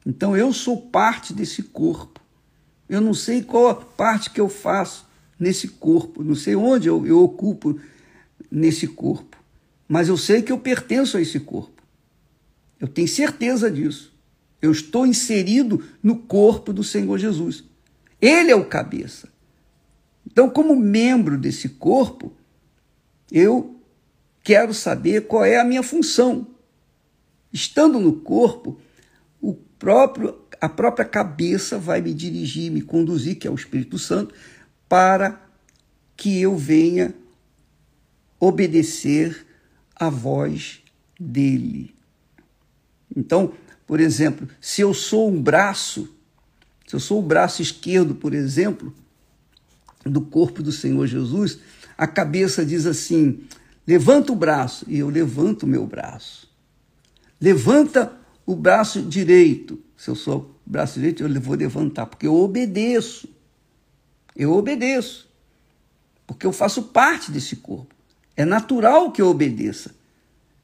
Então 0.06 0.38
eu 0.38 0.54
sou 0.54 0.82
parte 0.82 1.34
desse 1.34 1.64
corpo. 1.64 2.20
Eu 2.88 3.02
não 3.02 3.14
sei 3.14 3.42
qual 3.42 3.70
a 3.70 3.76
parte 3.76 4.30
que 4.30 4.42
eu 4.42 4.50
faço, 4.50 5.10
nesse 5.42 5.68
corpo. 5.68 6.24
Não 6.24 6.36
sei 6.36 6.56
onde 6.56 6.88
eu, 6.88 7.06
eu 7.06 7.24
ocupo 7.24 7.80
nesse 8.52 8.88
corpo, 8.88 9.38
mas 9.88 10.08
eu 10.08 10.16
sei 10.16 10.44
que 10.44 10.52
eu 10.52 10.60
pertenço 10.60 11.18
a 11.18 11.22
esse 11.22 11.40
corpo. 11.40 11.82
Eu 12.80 12.88
tenho 12.88 13.08
certeza 13.08 13.70
disso. 13.72 14.14
Eu 14.62 14.72
estou 14.72 15.08
inserido 15.08 15.84
no 16.04 16.18
corpo 16.18 16.72
do 16.72 16.84
Senhor 16.84 17.18
Jesus. 17.18 17.64
Ele 18.22 18.52
é 18.52 18.56
o 18.56 18.66
cabeça. 18.66 19.30
Então, 20.26 20.50
como 20.50 20.76
membro 20.76 21.38
desse 21.38 21.68
corpo, 21.68 22.32
eu 23.32 23.81
quero 24.44 24.74
saber 24.74 25.28
qual 25.28 25.46
é 25.46 25.60
a 25.60 25.64
minha 25.64 25.84
função. 25.84 26.48
Estando 27.52 28.00
no 28.00 28.14
corpo, 28.14 28.80
o 29.42 29.54
próprio, 29.54 30.38
a 30.60 30.70
própria 30.70 31.06
cabeça 31.06 31.78
vai 31.78 32.02
me 32.02 32.14
dirigir, 32.14 32.72
me 32.72 32.82
conduzir, 32.82 33.38
que 33.38 33.48
é 33.48 33.52
o 33.52 33.56
Espírito 33.56 34.00
Santo, 34.00 34.34
para 34.88 35.42
que 36.16 36.40
eu 36.40 36.56
venha 36.56 37.14
obedecer 38.40 39.46
à 39.96 40.10
voz 40.10 40.82
dele. 41.20 41.94
Então, 43.16 43.54
por 43.86 44.00
exemplo, 44.00 44.48
se 44.60 44.82
eu 44.82 44.94
sou 44.94 45.30
um 45.30 45.42
braço, 45.42 46.10
se 46.88 46.96
eu 46.96 47.00
sou 47.00 47.20
o 47.20 47.26
braço 47.26 47.62
esquerdo, 47.62 48.16
por 48.16 48.34
exemplo, 48.34 48.94
do 50.04 50.22
corpo 50.22 50.64
do 50.64 50.72
Senhor 50.72 51.06
Jesus, 51.08 51.60
a 51.98 52.08
cabeça 52.08 52.66
diz 52.66 52.86
assim: 52.86 53.44
levanta 53.92 54.32
o 54.32 54.36
braço, 54.36 54.86
e 54.88 55.00
eu 55.00 55.10
levanto 55.10 55.64
o 55.64 55.68
meu 55.68 55.86
braço. 55.86 56.50
Levanta 57.42 58.14
o 58.46 58.56
braço 58.56 59.02
direito. 59.02 59.84
Se 59.98 60.10
eu 60.10 60.16
sou 60.16 60.58
braço 60.66 60.94
direito, 60.94 61.24
eu 61.24 61.42
vou 61.42 61.58
levantar, 61.58 62.06
porque 62.06 62.26
eu 62.26 62.34
obedeço. 62.34 63.28
Eu 64.34 64.54
obedeço. 64.54 65.30
Porque 66.26 66.48
eu 66.48 66.54
faço 66.54 66.84
parte 66.84 67.32
desse 67.32 67.58
corpo. 67.58 67.94
É 68.38 68.46
natural 68.46 69.12
que 69.12 69.22
eu 69.22 69.28
obedeça. 69.28 69.94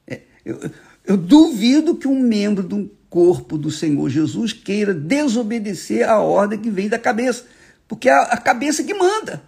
É, 0.06 0.22
eu, 0.42 0.58
eu 1.04 1.16
duvido 1.18 1.96
que 1.96 2.08
um 2.08 2.18
membro 2.18 2.66
do 2.66 2.90
corpo 3.10 3.58
do 3.58 3.70
Senhor 3.70 4.08
Jesus 4.08 4.54
queira 4.54 4.94
desobedecer 4.94 6.08
a 6.08 6.18
ordem 6.18 6.58
que 6.58 6.70
vem 6.70 6.88
da 6.88 6.98
cabeça. 6.98 7.44
Porque 7.86 8.08
é 8.08 8.12
a, 8.12 8.22
a 8.22 8.36
cabeça 8.38 8.82
que 8.82 8.94
manda. 8.94 9.42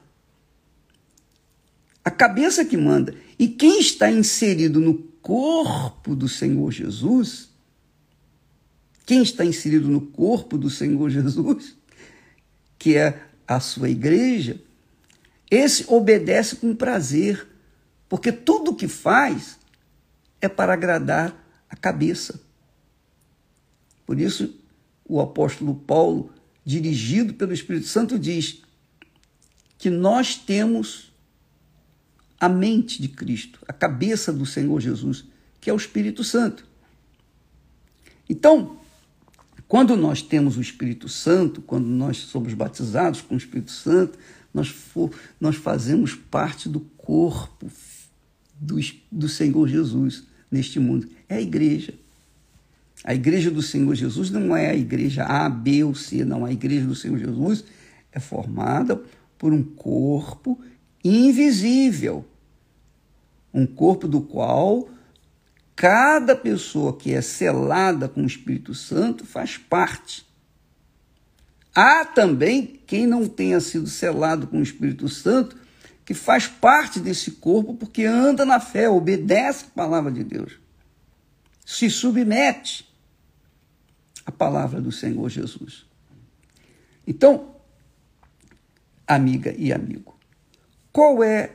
A 2.04 2.10
cabeça 2.10 2.62
que 2.62 2.76
manda. 2.76 3.14
E 3.40 3.48
quem 3.48 3.80
está 3.80 4.12
inserido 4.12 4.78
no 4.80 4.98
corpo 5.22 6.14
do 6.14 6.28
Senhor 6.28 6.70
Jesus, 6.70 7.48
quem 9.06 9.22
está 9.22 9.46
inserido 9.46 9.88
no 9.88 10.02
corpo 10.02 10.58
do 10.58 10.68
Senhor 10.68 11.08
Jesus, 11.08 11.74
que 12.78 12.98
é 12.98 13.18
a 13.48 13.58
sua 13.58 13.88
igreja, 13.88 14.60
esse 15.50 15.86
obedece 15.88 16.56
com 16.56 16.76
prazer, 16.76 17.48
porque 18.10 18.30
tudo 18.30 18.76
que 18.76 18.86
faz 18.86 19.58
é 20.38 20.46
para 20.46 20.74
agradar 20.74 21.64
a 21.70 21.74
cabeça. 21.74 22.38
Por 24.04 24.20
isso, 24.20 24.54
o 25.02 25.18
apóstolo 25.18 25.74
Paulo 25.74 26.30
dirigido 26.62 27.32
pelo 27.32 27.54
Espírito 27.54 27.86
Santo, 27.86 28.18
diz 28.18 28.60
que 29.78 29.88
nós 29.88 30.36
temos 30.36 31.09
a 32.40 32.48
mente 32.48 33.02
de 33.02 33.08
Cristo, 33.08 33.60
a 33.68 33.72
cabeça 33.72 34.32
do 34.32 34.46
Senhor 34.46 34.80
Jesus, 34.80 35.26
que 35.60 35.68
é 35.68 35.72
o 35.72 35.76
Espírito 35.76 36.24
Santo. 36.24 36.64
Então, 38.28 38.78
quando 39.68 39.94
nós 39.94 40.22
temos 40.22 40.56
o 40.56 40.60
Espírito 40.60 41.08
Santo, 41.08 41.60
quando 41.60 41.86
nós 41.86 42.16
somos 42.16 42.54
batizados 42.54 43.20
com 43.20 43.34
o 43.34 43.38
Espírito 43.38 43.70
Santo, 43.70 44.18
nós, 44.52 44.68
for, 44.68 45.12
nós 45.38 45.56
fazemos 45.56 46.14
parte 46.14 46.68
do 46.68 46.80
corpo 46.80 47.70
do, 48.58 48.76
do 49.12 49.28
Senhor 49.28 49.68
Jesus 49.68 50.24
neste 50.50 50.80
mundo. 50.80 51.08
É 51.28 51.36
a 51.36 51.40
igreja. 51.40 51.94
A 53.04 53.14
igreja 53.14 53.50
do 53.50 53.62
Senhor 53.62 53.94
Jesus 53.94 54.30
não 54.30 54.56
é 54.56 54.70
a 54.70 54.74
igreja 54.74 55.24
A, 55.24 55.48
B 55.48 55.84
ou 55.84 55.94
C, 55.94 56.24
não. 56.24 56.44
A 56.44 56.52
igreja 56.52 56.86
do 56.86 56.94
Senhor 56.94 57.18
Jesus 57.18 57.64
é 58.12 58.18
formada 58.18 59.00
por 59.38 59.52
um 59.52 59.62
corpo 59.62 60.60
invisível. 61.02 62.24
Um 63.52 63.66
corpo 63.66 64.06
do 64.06 64.20
qual 64.20 64.88
cada 65.74 66.36
pessoa 66.36 66.96
que 66.96 67.14
é 67.14 67.22
selada 67.22 68.08
com 68.08 68.22
o 68.22 68.26
Espírito 68.26 68.74
Santo 68.74 69.24
faz 69.24 69.56
parte. 69.56 70.26
Há 71.74 72.04
também 72.04 72.80
quem 72.86 73.06
não 73.06 73.26
tenha 73.26 73.60
sido 73.60 73.86
selado 73.86 74.46
com 74.46 74.58
o 74.58 74.62
Espírito 74.62 75.08
Santo, 75.08 75.56
que 76.04 76.12
faz 76.12 76.46
parte 76.46 77.00
desse 77.00 77.30
corpo 77.30 77.74
porque 77.74 78.04
anda 78.04 78.44
na 78.44 78.60
fé, 78.60 78.90
obedece 78.90 79.64
a 79.64 79.74
palavra 79.74 80.12
de 80.12 80.22
Deus, 80.22 80.58
se 81.64 81.88
submete 81.88 82.86
a 84.26 84.32
palavra 84.32 84.80
do 84.80 84.92
Senhor 84.92 85.30
Jesus. 85.30 85.86
Então, 87.06 87.54
amiga 89.06 89.54
e 89.56 89.72
amigo, 89.72 90.19
qual 90.92 91.22
é 91.22 91.52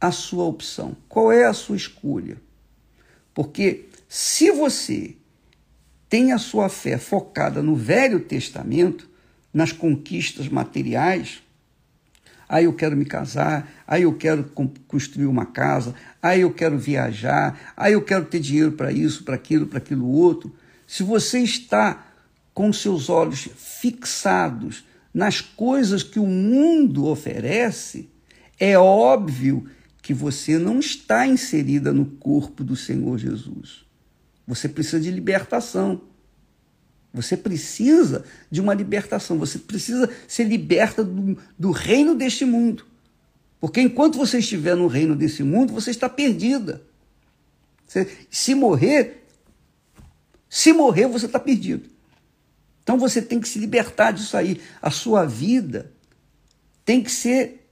a 0.00 0.12
sua 0.12 0.44
opção? 0.44 0.96
Qual 1.08 1.32
é 1.32 1.44
a 1.44 1.52
sua 1.52 1.76
escolha? 1.76 2.36
Porque 3.34 3.86
se 4.08 4.50
você 4.50 5.16
tem 6.08 6.32
a 6.32 6.38
sua 6.38 6.68
fé 6.68 6.96
focada 6.96 7.62
no 7.62 7.74
Velho 7.74 8.20
Testamento, 8.20 9.08
nas 9.52 9.72
conquistas 9.72 10.48
materiais, 10.48 11.42
aí 12.48 12.64
eu 12.64 12.72
quero 12.72 12.96
me 12.96 13.04
casar, 13.04 13.70
aí 13.86 14.02
eu 14.02 14.14
quero 14.14 14.44
construir 14.86 15.26
uma 15.26 15.46
casa, 15.46 15.94
aí 16.22 16.42
eu 16.42 16.52
quero 16.52 16.78
viajar, 16.78 17.72
aí 17.76 17.94
eu 17.94 18.02
quero 18.02 18.26
ter 18.26 18.38
dinheiro 18.38 18.72
para 18.72 18.92
isso, 18.92 19.24
para 19.24 19.34
aquilo, 19.34 19.66
para 19.66 19.78
aquilo 19.78 20.08
outro. 20.08 20.54
Se 20.86 21.02
você 21.02 21.40
está 21.40 22.06
com 22.54 22.72
seus 22.72 23.10
olhos 23.10 23.48
fixados 23.56 24.84
nas 25.12 25.40
coisas 25.40 26.02
que 26.02 26.20
o 26.20 26.26
mundo 26.26 27.06
oferece, 27.06 28.08
é 28.58 28.78
óbvio 28.78 29.68
que 30.02 30.14
você 30.14 30.58
não 30.58 30.78
está 30.78 31.26
inserida 31.26 31.92
no 31.92 32.06
corpo 32.06 32.62
do 32.62 32.76
Senhor 32.76 33.18
Jesus. 33.18 33.84
Você 34.46 34.68
precisa 34.68 35.00
de 35.00 35.10
libertação. 35.10 36.02
Você 37.12 37.36
precisa 37.36 38.24
de 38.50 38.60
uma 38.60 38.72
libertação. 38.72 39.38
Você 39.38 39.58
precisa 39.58 40.08
ser 40.28 40.44
liberta 40.44 41.02
do, 41.02 41.36
do 41.58 41.70
reino 41.70 42.14
deste 42.14 42.44
mundo. 42.44 42.86
Porque 43.60 43.80
enquanto 43.80 44.16
você 44.18 44.38
estiver 44.38 44.76
no 44.76 44.86
reino 44.86 45.16
desse 45.16 45.42
mundo, 45.42 45.72
você 45.72 45.90
está 45.90 46.08
perdida. 46.08 46.82
Você, 47.86 48.08
se 48.30 48.54
morrer, 48.54 49.26
se 50.48 50.72
morrer, 50.72 51.08
você 51.08 51.26
está 51.26 51.40
perdido. 51.40 51.88
Então 52.82 52.98
você 52.98 53.20
tem 53.20 53.40
que 53.40 53.48
se 53.48 53.58
libertar 53.58 54.12
disso 54.12 54.36
aí. 54.36 54.60
A 54.80 54.90
sua 54.90 55.24
vida 55.24 55.92
tem 56.84 57.02
que 57.02 57.10
ser 57.10 57.65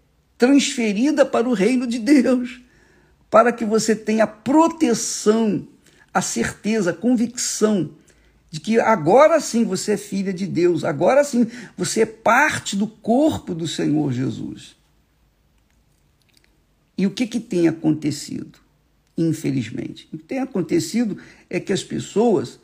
transferida 0.45 1.25
para 1.25 1.49
o 1.49 1.55
reino 1.55 1.87
de 1.87 1.99
Deus, 1.99 2.61
para 3.31 3.51
que 3.51 3.65
você 3.65 3.97
tenha 3.97 4.27
proteção, 4.27 5.67
a 6.13 6.21
certeza, 6.21 6.91
a 6.91 6.95
convicção 6.95 7.93
de 8.51 8.61
que 8.61 8.79
agora 8.79 9.41
sim 9.41 9.65
você 9.65 9.93
é 9.93 9.97
filha 9.97 10.35
de 10.35 10.47
Deus, 10.47 10.85
agora 10.85 11.25
sim 11.25 11.47
você 11.79 12.03
é 12.03 12.07
parte 12.07 12.77
do 12.77 12.87
corpo 12.87 13.55
do 13.55 13.67
Senhor 13.67 14.13
Jesus. 14.13 14.77
E 16.97 17.07
o 17.07 17.11
que, 17.11 17.27
que 17.27 17.41
tem 17.41 17.67
acontecido? 17.67 18.59
Infelizmente, 19.17 20.07
o 20.13 20.19
que 20.19 20.25
tem 20.25 20.41
acontecido 20.41 21.17
é 21.49 21.59
que 21.59 21.73
as 21.73 21.83
pessoas 21.83 22.61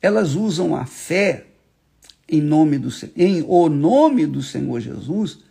elas 0.00 0.34
usam 0.34 0.76
a 0.76 0.86
fé 0.86 1.46
em 2.28 2.40
nome 2.40 2.78
do 2.78 2.90
em 3.16 3.44
o 3.46 3.68
nome 3.68 4.24
do 4.24 4.40
Senhor 4.40 4.78
Jesus 4.78 5.43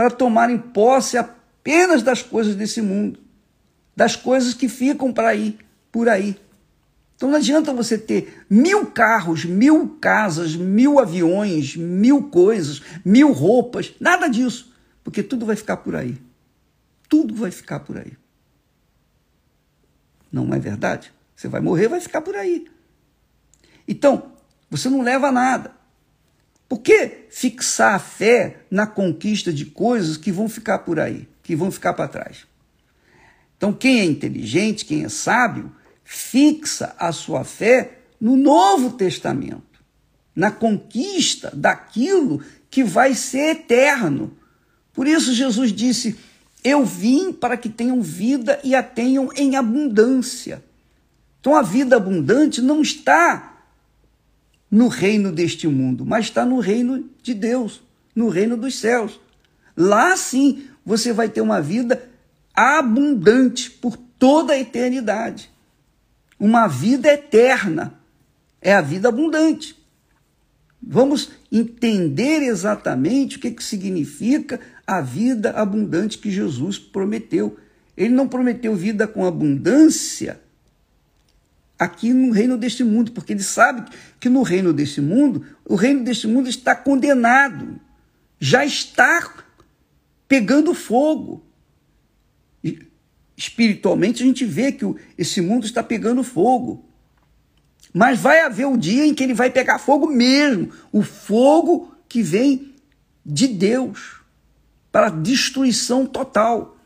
para 0.00 0.10
tomarem 0.10 0.56
posse 0.56 1.18
apenas 1.18 2.02
das 2.02 2.22
coisas 2.22 2.56
desse 2.56 2.80
mundo, 2.80 3.20
das 3.94 4.16
coisas 4.16 4.54
que 4.54 4.66
ficam 4.66 5.12
para 5.12 5.28
aí, 5.28 5.58
por 5.92 6.08
aí. 6.08 6.40
Então 7.14 7.28
não 7.28 7.36
adianta 7.36 7.70
você 7.74 7.98
ter 7.98 8.46
mil 8.48 8.86
carros, 8.86 9.44
mil 9.44 9.98
casas, 10.00 10.56
mil 10.56 10.98
aviões, 10.98 11.76
mil 11.76 12.30
coisas, 12.30 12.80
mil 13.04 13.30
roupas, 13.30 13.92
nada 14.00 14.26
disso, 14.26 14.72
porque 15.04 15.22
tudo 15.22 15.44
vai 15.44 15.54
ficar 15.54 15.76
por 15.76 15.94
aí. 15.94 16.16
Tudo 17.06 17.34
vai 17.34 17.50
ficar 17.50 17.80
por 17.80 17.98
aí. 17.98 18.14
Não 20.32 20.54
é 20.54 20.58
verdade? 20.58 21.12
Você 21.36 21.46
vai 21.46 21.60
morrer, 21.60 21.88
vai 21.88 22.00
ficar 22.00 22.22
por 22.22 22.36
aí. 22.36 22.66
Então, 23.86 24.32
você 24.70 24.88
não 24.88 25.02
leva 25.02 25.30
nada. 25.30 25.74
Por 26.70 26.78
que 26.78 27.26
fixar 27.30 27.96
a 27.96 27.98
fé 27.98 28.58
na 28.70 28.86
conquista 28.86 29.52
de 29.52 29.64
coisas 29.64 30.16
que 30.16 30.30
vão 30.30 30.48
ficar 30.48 30.78
por 30.78 31.00
aí, 31.00 31.28
que 31.42 31.56
vão 31.56 31.68
ficar 31.68 31.94
para 31.94 32.06
trás? 32.06 32.46
Então, 33.56 33.72
quem 33.72 33.98
é 33.98 34.04
inteligente, 34.04 34.84
quem 34.84 35.02
é 35.02 35.08
sábio, 35.08 35.72
fixa 36.04 36.94
a 36.96 37.10
sua 37.10 37.42
fé 37.42 37.98
no 38.20 38.36
Novo 38.36 38.92
Testamento, 38.92 39.82
na 40.32 40.52
conquista 40.52 41.50
daquilo 41.52 42.40
que 42.70 42.84
vai 42.84 43.14
ser 43.16 43.56
eterno. 43.56 44.38
Por 44.92 45.08
isso, 45.08 45.34
Jesus 45.34 45.72
disse: 45.72 46.16
Eu 46.62 46.84
vim 46.84 47.32
para 47.32 47.56
que 47.56 47.68
tenham 47.68 48.00
vida 48.00 48.60
e 48.62 48.76
a 48.76 48.82
tenham 48.84 49.28
em 49.34 49.56
abundância. 49.56 50.62
Então, 51.40 51.56
a 51.56 51.62
vida 51.62 51.96
abundante 51.96 52.62
não 52.62 52.80
está 52.80 53.49
no 54.70 54.88
reino 54.88 55.32
deste 55.32 55.66
mundo, 55.66 56.06
mas 56.06 56.26
está 56.26 56.44
no 56.44 56.60
reino 56.60 57.10
de 57.22 57.34
Deus, 57.34 57.82
no 58.14 58.28
reino 58.28 58.56
dos 58.56 58.78
céus. 58.78 59.18
Lá 59.76 60.16
sim 60.16 60.64
você 60.84 61.12
vai 61.12 61.28
ter 61.28 61.40
uma 61.40 61.60
vida 61.60 62.08
abundante 62.54 63.70
por 63.70 63.96
toda 63.96 64.52
a 64.52 64.58
eternidade. 64.58 65.50
Uma 66.38 66.66
vida 66.66 67.08
eterna. 67.12 67.94
É 68.62 68.74
a 68.74 68.80
vida 68.80 69.08
abundante. 69.08 69.76
Vamos 70.82 71.30
entender 71.50 72.42
exatamente 72.42 73.36
o 73.36 73.40
que, 73.40 73.50
que 73.50 73.64
significa 73.64 74.60
a 74.86 75.00
vida 75.00 75.50
abundante 75.50 76.18
que 76.18 76.30
Jesus 76.30 76.78
prometeu. 76.78 77.56
Ele 77.96 78.14
não 78.14 78.28
prometeu 78.28 78.74
vida 78.74 79.06
com 79.06 79.26
abundância 79.26 80.40
aqui 81.80 82.12
no 82.12 82.30
reino 82.30 82.58
deste 82.58 82.84
mundo, 82.84 83.10
porque 83.12 83.32
ele 83.32 83.42
sabe 83.42 83.90
que 84.20 84.28
no 84.28 84.42
reino 84.42 84.70
deste 84.70 85.00
mundo, 85.00 85.46
o 85.64 85.74
reino 85.74 86.04
deste 86.04 86.26
mundo 86.26 86.46
está 86.46 86.76
condenado, 86.76 87.80
já 88.38 88.66
está 88.66 89.46
pegando 90.28 90.74
fogo. 90.74 91.42
Espiritualmente 93.34 94.22
a 94.22 94.26
gente 94.26 94.44
vê 94.44 94.70
que 94.72 94.84
esse 95.16 95.40
mundo 95.40 95.64
está 95.64 95.82
pegando 95.82 96.22
fogo. 96.22 96.84
Mas 97.94 98.20
vai 98.20 98.40
haver 98.40 98.66
o 98.66 98.76
dia 98.76 99.06
em 99.06 99.14
que 99.14 99.24
ele 99.24 99.32
vai 99.32 99.48
pegar 99.48 99.78
fogo 99.78 100.06
mesmo, 100.06 100.70
o 100.92 101.02
fogo 101.02 101.96
que 102.06 102.22
vem 102.22 102.74
de 103.24 103.48
Deus 103.48 104.20
para 104.92 105.08
destruição 105.08 106.04
total. 106.04 106.76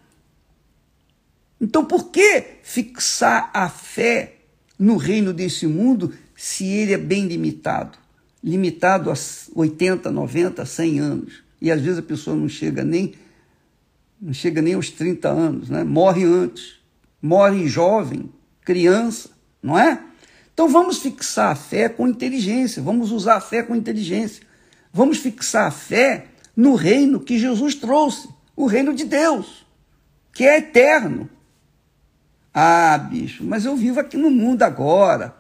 Então, 1.61 1.85
por 1.85 2.11
que 2.11 2.59
fixar 2.63 3.51
a 3.53 3.69
fé 3.69 4.34
no 4.79 4.97
reino 4.97 5.33
desse 5.33 5.67
mundo 5.67 6.13
se 6.37 6.67
ele 6.67 6.93
é 6.93 6.99
bem 6.99 7.27
limitado? 7.27 7.99
Limitado 8.43 9.11
a 9.11 9.15
80, 9.55 10.11
90, 10.11 10.65
100 10.65 10.99
anos. 10.99 11.43
E 11.61 11.71
às 11.71 11.81
vezes 11.81 11.99
a 11.99 12.03
pessoa 12.03 12.37
não 12.37 12.49
chega 12.49 12.85
nem 12.85 13.15
não 14.21 14.33
chega 14.33 14.63
nem 14.63 14.75
aos 14.75 14.91
30 14.91 15.29
anos, 15.29 15.69
né? 15.69 15.85
Morre 15.85 16.25
antes, 16.25 16.77
morre 17.21 17.67
jovem, 17.69 18.31
criança, 18.65 19.31
não 19.63 19.79
é? 19.79 20.03
Então 20.53 20.69
vamos 20.69 20.99
fixar 20.99 21.51
a 21.51 21.55
fé 21.55 21.89
com 21.89 22.07
inteligência, 22.07 22.83
vamos 22.83 23.11
usar 23.11 23.37
a 23.37 23.41
fé 23.41 23.63
com 23.63 23.75
inteligência. 23.75 24.43
Vamos 24.93 25.19
fixar 25.19 25.67
a 25.67 25.71
fé 25.73 26.29
no 26.57 26.77
reino 26.77 27.19
que 27.19 27.37
Jesus 27.37 27.75
trouxe, 27.75 28.29
o 28.55 28.67
reino 28.67 28.95
de 28.95 29.05
Deus, 29.05 29.67
que 30.33 30.45
é 30.45 30.59
eterno. 30.59 31.29
Ah, 32.55 32.97
bicho, 32.97 33.43
mas 33.43 33.65
eu 33.65 33.75
vivo 33.75 33.99
aqui 33.99 34.17
no 34.17 34.31
mundo 34.31 34.63
agora. 34.63 35.35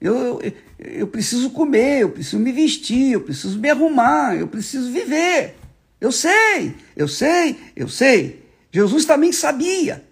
Eu, 0.00 0.40
eu, 0.42 0.52
eu 0.78 1.06
preciso 1.06 1.50
comer, 1.50 2.02
eu 2.02 2.10
preciso 2.10 2.40
me 2.40 2.50
vestir, 2.50 3.12
eu 3.12 3.20
preciso 3.20 3.58
me 3.58 3.70
arrumar, 3.70 4.36
eu 4.36 4.48
preciso 4.48 4.90
viver. 4.90 5.54
Eu 6.00 6.10
sei, 6.10 6.74
eu 6.96 7.06
sei, 7.06 7.56
eu 7.76 7.88
sei. 7.88 8.44
Jesus 8.72 9.04
também 9.04 9.30
sabia. 9.30 10.04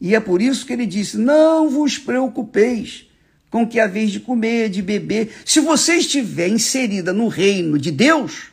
E 0.00 0.14
é 0.14 0.20
por 0.20 0.40
isso 0.40 0.64
que 0.64 0.72
ele 0.72 0.86
disse: 0.86 1.18
Não 1.18 1.68
vos 1.68 1.98
preocupeis 1.98 3.06
com 3.50 3.66
que 3.66 3.80
haveis 3.80 4.12
de 4.12 4.20
comer, 4.20 4.68
de 4.70 4.80
beber. 4.80 5.30
Se 5.44 5.60
você 5.60 5.96
estiver 5.96 6.48
inserida 6.48 7.12
no 7.12 7.28
reino 7.28 7.78
de 7.78 7.90
Deus, 7.90 8.52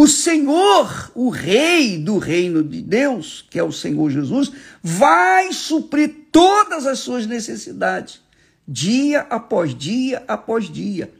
o 0.00 0.06
Senhor, 0.06 1.10
o 1.12 1.28
Rei 1.28 1.98
do 1.98 2.18
reino 2.18 2.62
de 2.62 2.80
Deus, 2.80 3.44
que 3.50 3.58
é 3.58 3.64
o 3.64 3.72
Senhor 3.72 4.08
Jesus, 4.10 4.52
vai 4.80 5.52
suprir 5.52 6.28
todas 6.30 6.86
as 6.86 7.00
suas 7.00 7.26
necessidades, 7.26 8.20
dia 8.66 9.22
após 9.22 9.76
dia 9.76 10.22
após 10.28 10.70
dia. 10.70 11.12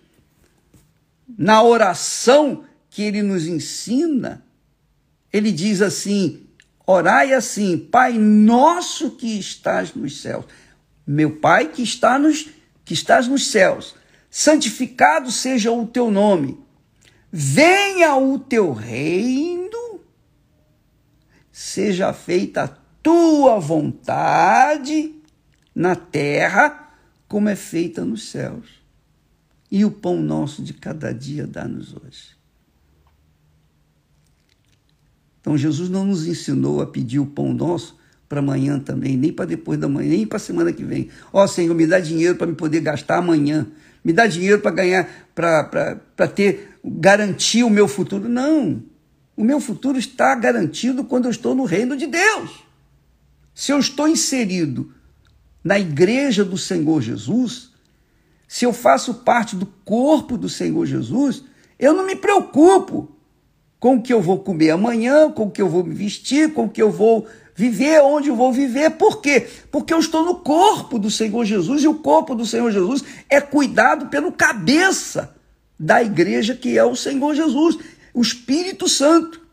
Na 1.36 1.60
oração 1.60 2.64
que 2.88 3.02
ele 3.02 3.20
nos 3.20 3.48
ensina, 3.48 4.44
ele 5.32 5.50
diz 5.50 5.82
assim: 5.82 6.46
orai 6.86 7.32
assim, 7.32 7.76
Pai 7.76 8.12
nosso 8.12 9.10
que 9.10 9.40
estás 9.40 9.92
nos 9.92 10.20
céus. 10.22 10.44
Meu 11.04 11.32
Pai 11.32 11.66
que 11.66 11.82
está 11.82 12.16
nos 12.16 12.48
que 12.84 12.94
estás 12.94 13.26
nos 13.26 13.48
céus, 13.48 13.96
santificado 14.30 15.32
seja 15.32 15.72
o 15.72 15.84
teu 15.84 16.12
nome 16.12 16.67
venha 17.30 18.16
o 18.16 18.38
teu 18.38 18.72
reino, 18.72 20.00
seja 21.52 22.12
feita 22.12 22.64
a 22.64 22.68
tua 23.02 23.58
vontade 23.58 25.14
na 25.74 25.94
terra, 25.94 26.92
como 27.28 27.48
é 27.48 27.56
feita 27.56 28.04
nos 28.04 28.28
céus. 28.30 28.78
E 29.70 29.84
o 29.84 29.90
pão 29.90 30.20
nosso 30.20 30.62
de 30.62 30.72
cada 30.72 31.12
dia 31.12 31.46
dá-nos 31.46 31.94
hoje. 31.94 32.36
Então 35.40 35.56
Jesus 35.56 35.88
não 35.88 36.04
nos 36.04 36.26
ensinou 36.26 36.80
a 36.80 36.86
pedir 36.86 37.18
o 37.18 37.26
pão 37.26 37.52
nosso 37.52 37.96
para 38.28 38.40
amanhã 38.40 38.78
também, 38.78 39.16
nem 39.16 39.32
para 39.32 39.46
depois 39.46 39.78
da 39.78 39.88
manhã, 39.88 40.10
nem 40.10 40.26
para 40.26 40.36
a 40.36 40.40
semana 40.40 40.72
que 40.72 40.84
vem. 40.84 41.08
Ó 41.32 41.42
oh, 41.42 41.48
Senhor, 41.48 41.74
me 41.74 41.86
dá 41.86 41.98
dinheiro 41.98 42.36
para 42.36 42.46
me 42.46 42.54
poder 42.54 42.80
gastar 42.80 43.18
amanhã. 43.18 43.66
Me 44.08 44.14
dá 44.14 44.26
dinheiro 44.26 44.62
para 44.62 44.70
ganhar, 44.70 45.06
para 45.34 46.28
ter 46.34 46.78
garantir 46.82 47.62
o 47.62 47.68
meu 47.68 47.86
futuro. 47.86 48.26
Não. 48.26 48.82
O 49.36 49.44
meu 49.44 49.60
futuro 49.60 49.98
está 49.98 50.34
garantido 50.34 51.04
quando 51.04 51.26
eu 51.26 51.30
estou 51.30 51.54
no 51.54 51.66
reino 51.66 51.94
de 51.94 52.06
Deus. 52.06 52.64
Se 53.54 53.70
eu 53.70 53.78
estou 53.78 54.08
inserido 54.08 54.94
na 55.62 55.78
igreja 55.78 56.42
do 56.42 56.56
Senhor 56.56 57.02
Jesus, 57.02 57.68
se 58.48 58.64
eu 58.64 58.72
faço 58.72 59.12
parte 59.12 59.54
do 59.54 59.66
corpo 59.66 60.38
do 60.38 60.48
Senhor 60.48 60.86
Jesus, 60.86 61.44
eu 61.78 61.92
não 61.92 62.06
me 62.06 62.16
preocupo 62.16 63.14
com 63.78 63.96
o 63.96 64.02
que 64.02 64.14
eu 64.14 64.22
vou 64.22 64.38
comer 64.38 64.70
amanhã, 64.70 65.30
com 65.30 65.48
o 65.48 65.50
que 65.50 65.60
eu 65.60 65.68
vou 65.68 65.84
me 65.84 65.94
vestir, 65.94 66.54
com 66.54 66.64
o 66.64 66.70
que 66.70 66.80
eu 66.80 66.90
vou 66.90 67.26
viver, 67.58 68.00
onde 68.02 68.28
eu 68.28 68.36
vou 68.36 68.52
viver. 68.52 68.90
Por 68.90 69.20
quê? 69.20 69.48
Porque 69.72 69.92
eu 69.92 69.98
estou 69.98 70.24
no 70.24 70.36
corpo 70.36 70.96
do 70.96 71.10
Senhor 71.10 71.44
Jesus 71.44 71.82
e 71.82 71.88
o 71.88 71.94
corpo 71.96 72.36
do 72.36 72.46
Senhor 72.46 72.70
Jesus 72.70 73.02
é 73.28 73.40
cuidado 73.40 74.06
pelo 74.06 74.30
cabeça 74.30 75.34
da 75.76 76.00
igreja 76.00 76.54
que 76.54 76.78
é 76.78 76.84
o 76.84 76.94
Senhor 76.94 77.34
Jesus, 77.34 77.76
o 78.14 78.22
Espírito 78.22 78.88
Santo. 78.88 79.44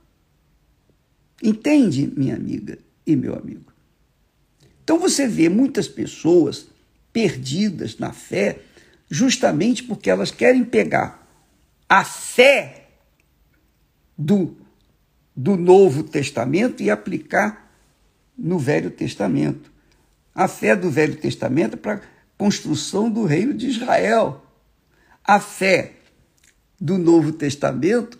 Entende, 1.41 2.13
minha 2.15 2.35
amiga 2.35 2.77
e 3.07 3.15
meu 3.15 3.33
amigo? 3.33 3.73
Então 4.83 4.99
você 4.99 5.27
vê 5.27 5.49
muitas 5.49 5.87
pessoas 5.87 6.67
perdidas 7.11 7.97
na 7.97 8.13
fé, 8.13 8.59
justamente 9.09 9.81
porque 9.81 10.11
elas 10.11 10.29
querem 10.29 10.63
pegar 10.63 11.27
a 11.89 12.03
fé 12.03 12.87
do, 14.15 14.55
do 15.35 15.57
Novo 15.57 16.03
Testamento 16.03 16.83
e 16.83 16.91
aplicar 16.91 17.64
no 18.37 18.59
Velho 18.59 18.91
Testamento. 18.91 19.71
A 20.33 20.47
fé 20.47 20.75
do 20.75 20.89
Velho 20.89 21.15
Testamento 21.15 21.75
é 21.75 21.77
para 21.77 21.93
a 21.95 22.01
construção 22.37 23.09
do 23.09 23.23
reino 23.23 23.53
de 23.53 23.67
Israel. 23.67 24.45
A 25.23 25.39
fé 25.39 25.93
do 26.79 26.97
Novo 26.97 27.31
Testamento 27.31 28.19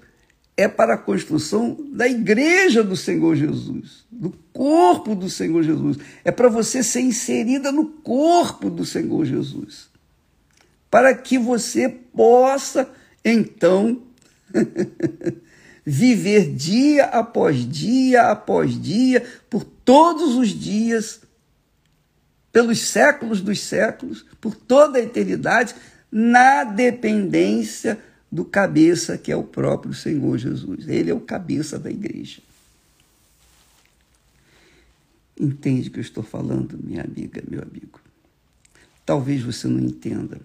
é 0.58 0.68
para 0.68 0.94
a 0.94 0.98
construção 0.98 1.78
da 1.92 2.08
igreja 2.08 2.82
do 2.82 2.96
Senhor 2.96 3.36
Jesus, 3.36 4.06
do 4.10 4.34
corpo 4.54 5.14
do 5.14 5.30
Senhor 5.30 5.62
Jesus. 5.64 5.98
É 6.24 6.32
para 6.32 6.48
você 6.48 6.82
ser 6.82 7.02
inserida 7.02 7.72
no 7.72 7.86
corpo 7.86 8.70
do 8.70 8.86
Senhor 8.86 9.26
Jesus. 9.26 9.90
Para 10.90 11.14
que 11.14 11.38
você 11.38 11.90
possa, 11.90 12.90
então, 13.24 14.02
viver 15.86 16.52
dia 16.54 17.06
após 17.06 17.70
dia 17.70 18.24
após 18.32 18.82
dia, 18.82 19.24
por 19.50 19.64
todos 19.64 20.36
os 20.36 20.50
dias, 20.50 21.22
pelos 22.52 22.80
séculos 22.80 23.42
dos 23.42 23.60
séculos, 23.60 24.26
por 24.42 24.56
toda 24.56 24.98
a 24.98 25.02
eternidade, 25.02 25.76
na 26.12 26.64
dependência 26.64 28.00
do 28.32 28.44
cabeça 28.44 29.18
que 29.18 29.32
é 29.32 29.36
o 29.36 29.44
próprio 29.44 29.94
Senhor 29.94 30.38
Jesus. 30.38 30.88
Ele 30.88 31.12
é 31.12 31.14
o 31.14 31.20
cabeça 31.20 31.78
da 31.78 31.92
igreja. 31.92 32.42
Entende 35.40 35.90
o 35.90 35.92
que 35.92 36.00
eu 36.00 36.04
estou 36.04 36.24
falando, 36.24 36.80
minha 36.82 37.04
amiga, 37.04 37.44
meu 37.48 37.62
amigo? 37.62 38.00
Talvez 39.06 39.44
você 39.44 39.68
não 39.68 39.80
entenda. 39.80 40.40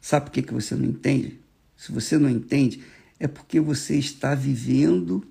Sabe 0.00 0.26
por 0.26 0.32
que, 0.32 0.52
você 0.52 0.74
não 0.74 0.84
entende? 0.84 1.40
Se 1.76 1.90
você 1.90 2.18
não 2.18 2.28
entende, 2.28 2.82
é 3.18 3.26
porque 3.26 3.60
você 3.60 3.96
está 3.96 4.34
vivendo 4.34 5.24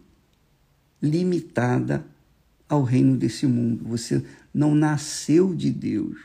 limitada 1.01 2.05
ao 2.67 2.83
reino 2.83 3.15
desse 3.15 3.45
mundo. 3.45 3.85
Você 3.87 4.23
não 4.53 4.75
nasceu 4.75 5.53
de 5.53 5.71
Deus. 5.71 6.17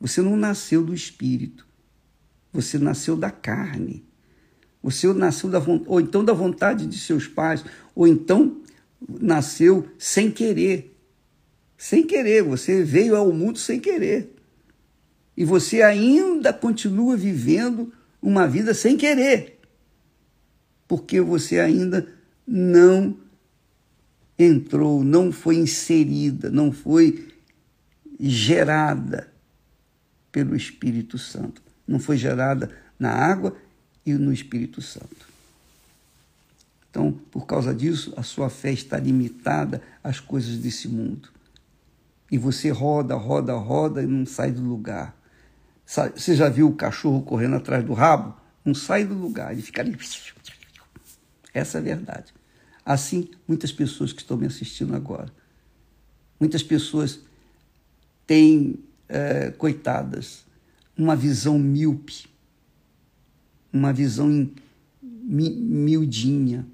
Você 0.00 0.22
não 0.22 0.36
nasceu 0.36 0.82
do 0.82 0.94
Espírito. 0.94 1.66
Você 2.52 2.78
nasceu 2.78 3.16
da 3.16 3.30
carne. 3.30 4.04
Você 4.82 5.12
nasceu 5.12 5.50
da 5.50 5.62
ou 5.86 6.00
então 6.00 6.24
da 6.24 6.32
vontade 6.32 6.86
de 6.86 6.98
seus 6.98 7.28
pais, 7.28 7.62
ou 7.94 8.06
então 8.06 8.56
nasceu 9.20 9.86
sem 9.98 10.30
querer. 10.30 10.96
Sem 11.76 12.06
querer, 12.06 12.42
você 12.42 12.82
veio 12.82 13.14
ao 13.14 13.32
mundo 13.32 13.58
sem 13.58 13.78
querer. 13.78 14.34
E 15.36 15.44
você 15.44 15.82
ainda 15.82 16.52
continua 16.52 17.16
vivendo 17.16 17.92
uma 18.20 18.46
vida 18.46 18.74
sem 18.74 18.96
querer, 18.96 19.59
porque 20.90 21.20
você 21.20 21.60
ainda 21.60 22.04
não 22.44 23.16
entrou, 24.36 25.04
não 25.04 25.30
foi 25.30 25.54
inserida, 25.54 26.50
não 26.50 26.72
foi 26.72 27.28
gerada 28.18 29.32
pelo 30.32 30.56
Espírito 30.56 31.16
Santo. 31.16 31.62
Não 31.86 32.00
foi 32.00 32.16
gerada 32.16 32.76
na 32.98 33.12
água 33.12 33.56
e 34.04 34.14
no 34.14 34.32
Espírito 34.32 34.82
Santo. 34.82 35.28
Então, 36.90 37.12
por 37.30 37.46
causa 37.46 37.72
disso, 37.72 38.12
a 38.16 38.24
sua 38.24 38.50
fé 38.50 38.72
está 38.72 38.98
limitada 38.98 39.80
às 40.02 40.18
coisas 40.18 40.56
desse 40.56 40.88
mundo. 40.88 41.28
E 42.32 42.36
você 42.36 42.70
roda, 42.70 43.14
roda, 43.14 43.54
roda 43.54 44.02
e 44.02 44.08
não 44.08 44.26
sai 44.26 44.50
do 44.50 44.62
lugar. 44.62 45.16
Você 45.86 46.34
já 46.34 46.48
viu 46.48 46.66
o 46.66 46.74
cachorro 46.74 47.22
correndo 47.22 47.54
atrás 47.54 47.84
do 47.84 47.92
rabo? 47.92 48.34
Não 48.64 48.74
sai 48.74 49.04
do 49.04 49.14
lugar, 49.14 49.52
ele 49.52 49.62
fica 49.62 49.82
ali. 49.82 49.96
Essa 51.52 51.78
é 51.78 51.80
a 51.80 51.84
verdade. 51.84 52.32
Assim, 52.84 53.28
muitas 53.46 53.72
pessoas 53.72 54.12
que 54.12 54.20
estão 54.20 54.36
me 54.36 54.46
assistindo 54.46 54.94
agora, 54.94 55.30
muitas 56.38 56.62
pessoas 56.62 57.20
têm, 58.26 58.78
é, 59.08 59.50
coitadas, 59.50 60.44
uma 60.96 61.16
visão 61.16 61.58
míope, 61.58 62.26
uma 63.72 63.92
visão 63.92 64.50
miudinha. 65.02 66.66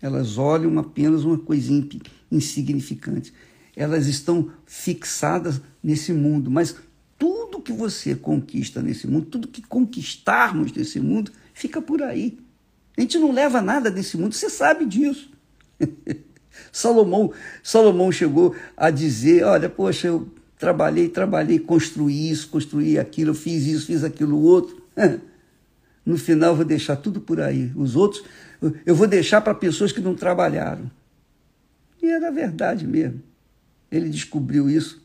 Elas 0.00 0.36
olham 0.36 0.78
apenas 0.78 1.24
uma 1.24 1.38
coisinha 1.38 1.86
insignificante. 2.30 3.32
Elas 3.76 4.06
estão 4.06 4.50
fixadas 4.66 5.60
nesse 5.82 6.12
mundo, 6.12 6.50
mas 6.50 6.76
tudo 7.18 7.62
que 7.62 7.72
você 7.72 8.14
conquista 8.14 8.82
nesse 8.82 9.06
mundo, 9.06 9.26
tudo 9.26 9.48
que 9.48 9.62
conquistarmos 9.62 10.72
nesse 10.72 10.98
mundo, 10.98 11.30
fica 11.54 11.80
por 11.80 12.02
aí. 12.02 12.38
A 12.96 13.00
gente 13.00 13.18
não 13.18 13.32
leva 13.32 13.60
nada 13.60 13.90
desse 13.90 14.16
mundo, 14.16 14.34
você 14.34 14.50
sabe 14.50 14.84
disso. 14.84 15.30
Salomão, 16.70 17.32
Salomão 17.62 18.12
chegou 18.12 18.54
a 18.76 18.90
dizer: 18.90 19.44
Olha, 19.44 19.68
poxa, 19.68 20.08
eu 20.08 20.28
trabalhei, 20.58 21.08
trabalhei, 21.08 21.58
construí 21.58 22.30
isso, 22.30 22.48
construí 22.48 22.98
aquilo, 22.98 23.34
fiz 23.34 23.66
isso, 23.66 23.86
fiz 23.86 24.04
aquilo 24.04 24.40
outro. 24.40 24.82
No 26.04 26.18
final, 26.18 26.56
vou 26.56 26.64
deixar 26.64 26.96
tudo 26.96 27.20
por 27.20 27.40
aí. 27.40 27.70
Os 27.76 27.94
outros, 27.94 28.24
eu 28.84 28.92
vou 28.92 29.06
deixar 29.06 29.40
para 29.40 29.54
pessoas 29.54 29.92
que 29.92 30.00
não 30.00 30.16
trabalharam. 30.16 30.90
E 32.02 32.08
era 32.08 32.28
verdade 32.32 32.84
mesmo. 32.84 33.22
Ele 33.88 34.08
descobriu 34.08 34.68
isso 34.68 35.00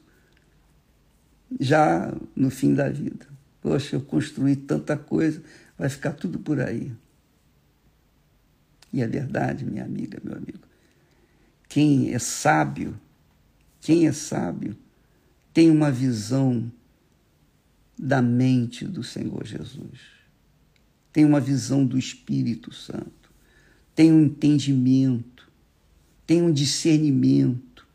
já 1.59 2.11
no 2.35 2.49
fim 2.49 2.73
da 2.73 2.89
vida. 2.89 3.27
Poxa, 3.61 3.95
eu 3.95 4.01
construí 4.01 4.55
tanta 4.55 4.97
coisa, 4.97 5.39
vai 5.77 5.87
ficar 5.87 6.13
tudo 6.13 6.39
por 6.39 6.59
aí. 6.59 6.91
E 8.91 9.01
é 9.01 9.07
verdade, 9.07 9.65
minha 9.65 9.83
amiga, 9.83 10.19
meu 10.23 10.35
amigo. 10.35 10.59
Quem 11.67 12.13
é 12.13 12.19
sábio, 12.19 12.99
quem 13.81 14.07
é 14.07 14.11
sábio, 14.11 14.77
tem 15.53 15.69
uma 15.69 15.91
visão 15.91 16.71
da 17.97 18.21
mente 18.21 18.85
do 18.85 19.03
Senhor 19.03 19.45
Jesus. 19.45 19.99
Tem 21.11 21.25
uma 21.25 21.39
visão 21.39 21.85
do 21.85 21.97
Espírito 21.97 22.71
Santo. 22.71 23.31
Tem 23.95 24.11
um 24.11 24.25
entendimento, 24.25 25.51
tem 26.25 26.41
um 26.43 26.51
discernimento 26.51 27.87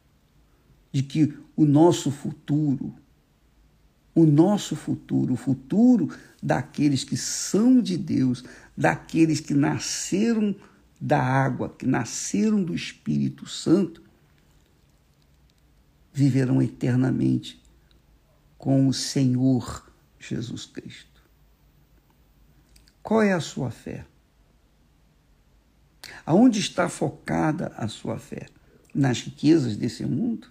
de 0.91 1.03
que 1.03 1.33
o 1.55 1.65
nosso 1.65 2.11
futuro, 2.11 2.93
o 4.15 4.27
nosso 4.27 4.75
futuro, 4.75 5.35
o 5.35 5.37
futuro 5.37 6.11
daqueles 6.43 7.05
que 7.05 7.17
são 7.17 7.81
de 7.81 7.97
Deus, 7.97 8.45
daqueles 8.77 9.39
que 9.39 9.55
nasceram 9.55 10.55
da 11.05 11.21
água, 11.21 11.69
que 11.69 11.85
nasceram 11.85 12.63
do 12.63 12.73
Espírito 12.73 13.45
Santo, 13.45 14.01
viverão 16.13 16.63
eternamente 16.63 17.61
com 18.57 18.87
o 18.87 18.93
Senhor 18.93 19.91
Jesus 20.21 20.65
Cristo. 20.65 21.21
Qual 23.03 23.21
é 23.21 23.33
a 23.33 23.41
sua 23.41 23.73
fé? 23.73 24.07
Aonde 26.25 26.61
está 26.61 26.89
focada 26.89 27.73
a 27.77 27.89
sua 27.89 28.17
fé? 28.17 28.47
Nas 28.95 29.23
riquezas 29.23 29.77
desse 29.77 30.07
mundo? 30.07 30.47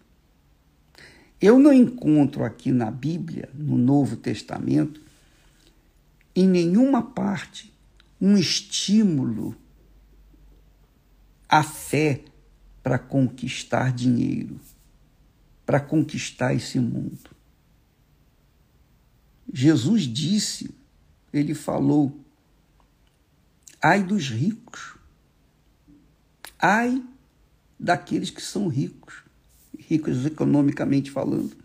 Eu 1.39 1.57
não 1.57 1.71
encontro 1.71 2.43
aqui 2.43 2.73
na 2.73 2.91
Bíblia, 2.91 3.49
no 3.53 3.77
Novo 3.77 4.17
Testamento, 4.17 4.99
em 6.35 6.45
nenhuma 6.45 7.01
parte, 7.01 7.73
um 8.19 8.35
estímulo 8.35 9.55
a 11.51 11.61
fé 11.63 12.23
para 12.81 12.97
conquistar 12.97 13.91
dinheiro, 13.91 14.57
para 15.65 15.81
conquistar 15.81 16.53
esse 16.53 16.79
mundo. 16.79 17.29
Jesus 19.53 20.03
disse, 20.03 20.73
ele 21.33 21.53
falou, 21.53 22.17
ai 23.81 24.01
dos 24.01 24.29
ricos, 24.29 24.95
ai 26.57 27.03
daqueles 27.77 28.29
que 28.29 28.41
são 28.41 28.69
ricos, 28.69 29.15
ricos 29.77 30.25
economicamente 30.25 31.11
falando. 31.11 31.57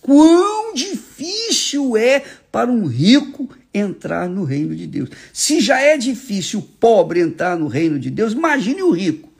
Quão 0.00 0.72
difícil 0.72 1.96
é 1.96 2.20
para 2.20 2.70
um 2.70 2.86
rico 2.86 3.48
entrar 3.72 4.28
no 4.28 4.44
reino 4.44 4.74
de 4.76 4.86
Deus. 4.86 5.10
Se 5.32 5.60
já 5.60 5.80
é 5.80 5.96
difícil 5.96 6.60
o 6.60 6.62
pobre 6.62 7.20
entrar 7.20 7.56
no 7.58 7.68
reino 7.68 7.98
de 7.98 8.10
Deus, 8.10 8.32
imagine 8.32 8.82
o 8.82 8.90
rico. 8.90 9.30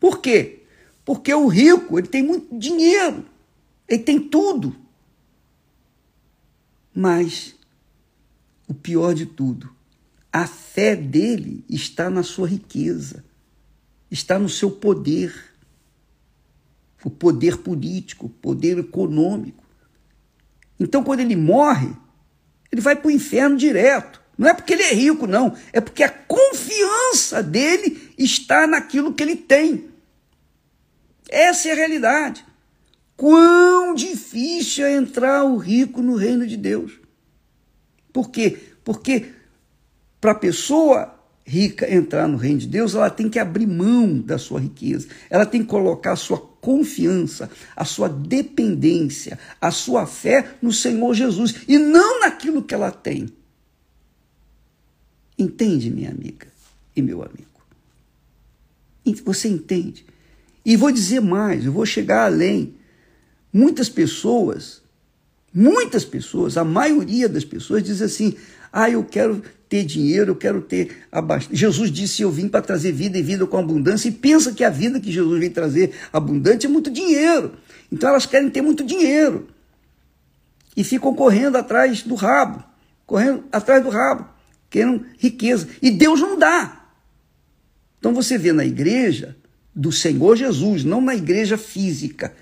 Por 0.00 0.20
quê? 0.20 0.64
Porque 1.04 1.32
o 1.32 1.46
rico, 1.46 1.98
ele 1.98 2.08
tem 2.08 2.22
muito 2.22 2.58
dinheiro, 2.58 3.24
ele 3.88 4.02
tem 4.02 4.20
tudo. 4.20 4.74
Mas 6.94 7.54
o 8.66 8.74
pior 8.74 9.14
de 9.14 9.26
tudo, 9.26 9.70
a 10.32 10.46
fé 10.46 10.96
dele 10.96 11.64
está 11.68 12.10
na 12.10 12.22
sua 12.22 12.48
riqueza, 12.48 13.24
está 14.10 14.38
no 14.38 14.48
seu 14.48 14.70
poder. 14.70 15.54
O 17.04 17.10
poder 17.10 17.58
político, 17.58 18.26
o 18.26 18.30
poder 18.30 18.78
econômico. 18.78 19.62
Então, 20.80 21.04
quando 21.04 21.20
ele 21.20 21.36
morre, 21.36 21.94
ele 22.76 22.82
vai 22.82 22.94
para 22.94 23.08
o 23.08 23.10
inferno 23.10 23.56
direto. 23.56 24.20
Não 24.36 24.48
é 24.48 24.52
porque 24.52 24.74
ele 24.74 24.82
é 24.82 24.92
rico, 24.92 25.26
não. 25.26 25.56
É 25.72 25.80
porque 25.80 26.02
a 26.02 26.10
confiança 26.10 27.42
dele 27.42 28.12
está 28.18 28.66
naquilo 28.66 29.14
que 29.14 29.22
ele 29.22 29.34
tem. 29.34 29.88
Essa 31.30 31.70
é 31.70 31.72
a 31.72 31.76
realidade. 31.76 32.44
Quão 33.16 33.94
difícil 33.94 34.84
é 34.84 34.94
entrar 34.94 35.42
o 35.44 35.56
rico 35.56 36.02
no 36.02 36.16
reino 36.16 36.46
de 36.46 36.56
Deus. 36.56 37.00
Por 38.12 38.30
quê? 38.30 38.58
Porque 38.84 39.32
para 40.20 40.32
a 40.32 40.34
pessoa 40.34 41.18
rica 41.46 41.90
entrar 41.90 42.28
no 42.28 42.36
reino 42.36 42.58
de 42.58 42.66
Deus, 42.66 42.94
ela 42.94 43.08
tem 43.08 43.30
que 43.30 43.38
abrir 43.38 43.66
mão 43.66 44.18
da 44.20 44.36
sua 44.36 44.60
riqueza, 44.60 45.08
ela 45.30 45.46
tem 45.46 45.62
que 45.62 45.68
colocar 45.68 46.12
a 46.12 46.16
sua 46.16 46.38
confiança, 46.66 47.48
a 47.76 47.84
sua 47.84 48.08
dependência, 48.08 49.38
a 49.60 49.70
sua 49.70 50.04
fé 50.04 50.56
no 50.60 50.72
Senhor 50.72 51.14
Jesus 51.14 51.54
e 51.68 51.78
não 51.78 52.18
naquilo 52.18 52.60
que 52.60 52.74
ela 52.74 52.90
tem. 52.90 53.28
Entende, 55.38 55.92
minha 55.92 56.10
amiga 56.10 56.48
e 56.96 57.00
meu 57.00 57.22
amigo? 57.22 57.46
Você 59.24 59.46
entende? 59.46 60.04
E 60.64 60.76
vou 60.76 60.90
dizer 60.90 61.20
mais, 61.20 61.64
eu 61.64 61.70
vou 61.70 61.86
chegar 61.86 62.24
além. 62.24 62.74
Muitas 63.52 63.88
pessoas, 63.88 64.82
muitas 65.54 66.04
pessoas, 66.04 66.56
a 66.56 66.64
maioria 66.64 67.28
das 67.28 67.44
pessoas 67.44 67.84
diz 67.84 68.02
assim: 68.02 68.34
ah, 68.72 68.90
eu 68.90 69.04
quero 69.04 69.40
ter 69.68 69.84
dinheiro, 69.84 70.32
eu 70.32 70.36
quero 70.36 70.60
ter 70.60 71.04
abastecimento. 71.10 71.58
Jesus 71.58 71.90
disse: 71.90 72.22
Eu 72.22 72.30
vim 72.30 72.48
para 72.48 72.62
trazer 72.62 72.92
vida 72.92 73.18
e 73.18 73.22
vida 73.22 73.46
com 73.46 73.58
abundância, 73.58 74.08
e 74.08 74.12
pensa 74.12 74.52
que 74.52 74.64
a 74.64 74.70
vida 74.70 75.00
que 75.00 75.10
Jesus 75.10 75.40
vem 75.40 75.50
trazer 75.50 75.92
abundante 76.12 76.66
é 76.66 76.68
muito 76.68 76.90
dinheiro. 76.90 77.54
Então 77.90 78.08
elas 78.08 78.26
querem 78.26 78.50
ter 78.50 78.62
muito 78.62 78.84
dinheiro 78.84 79.48
e 80.76 80.84
ficam 80.84 81.14
correndo 81.14 81.56
atrás 81.56 82.02
do 82.02 82.14
rabo, 82.14 82.62
correndo 83.06 83.44
atrás 83.50 83.82
do 83.82 83.90
rabo, 83.90 84.28
querendo 84.68 85.04
riqueza. 85.18 85.68
E 85.80 85.90
Deus 85.90 86.20
não 86.20 86.38
dá. 86.38 86.86
Então 87.98 88.12
você 88.14 88.36
vê 88.36 88.52
na 88.52 88.64
igreja 88.64 89.36
do 89.74 89.90
Senhor 89.90 90.36
Jesus, 90.36 90.84
não 90.84 91.00
na 91.00 91.14
igreja 91.14 91.56
física, 91.58 92.34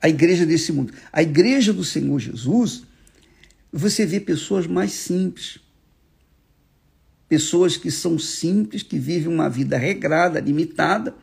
a 0.00 0.08
igreja 0.08 0.44
desse 0.44 0.72
mundo. 0.72 0.92
A 1.12 1.22
igreja 1.22 1.72
do 1.72 1.84
Senhor 1.84 2.18
Jesus, 2.18 2.82
você 3.72 4.04
vê 4.04 4.20
pessoas 4.20 4.66
mais 4.66 4.92
simples 4.92 5.65
pessoas 7.28 7.76
que 7.76 7.90
são 7.90 8.18
simples, 8.18 8.82
que 8.82 8.98
vivem 8.98 9.32
uma 9.32 9.48
vida 9.48 9.76
regrada, 9.76 10.40
limitada. 10.40 11.14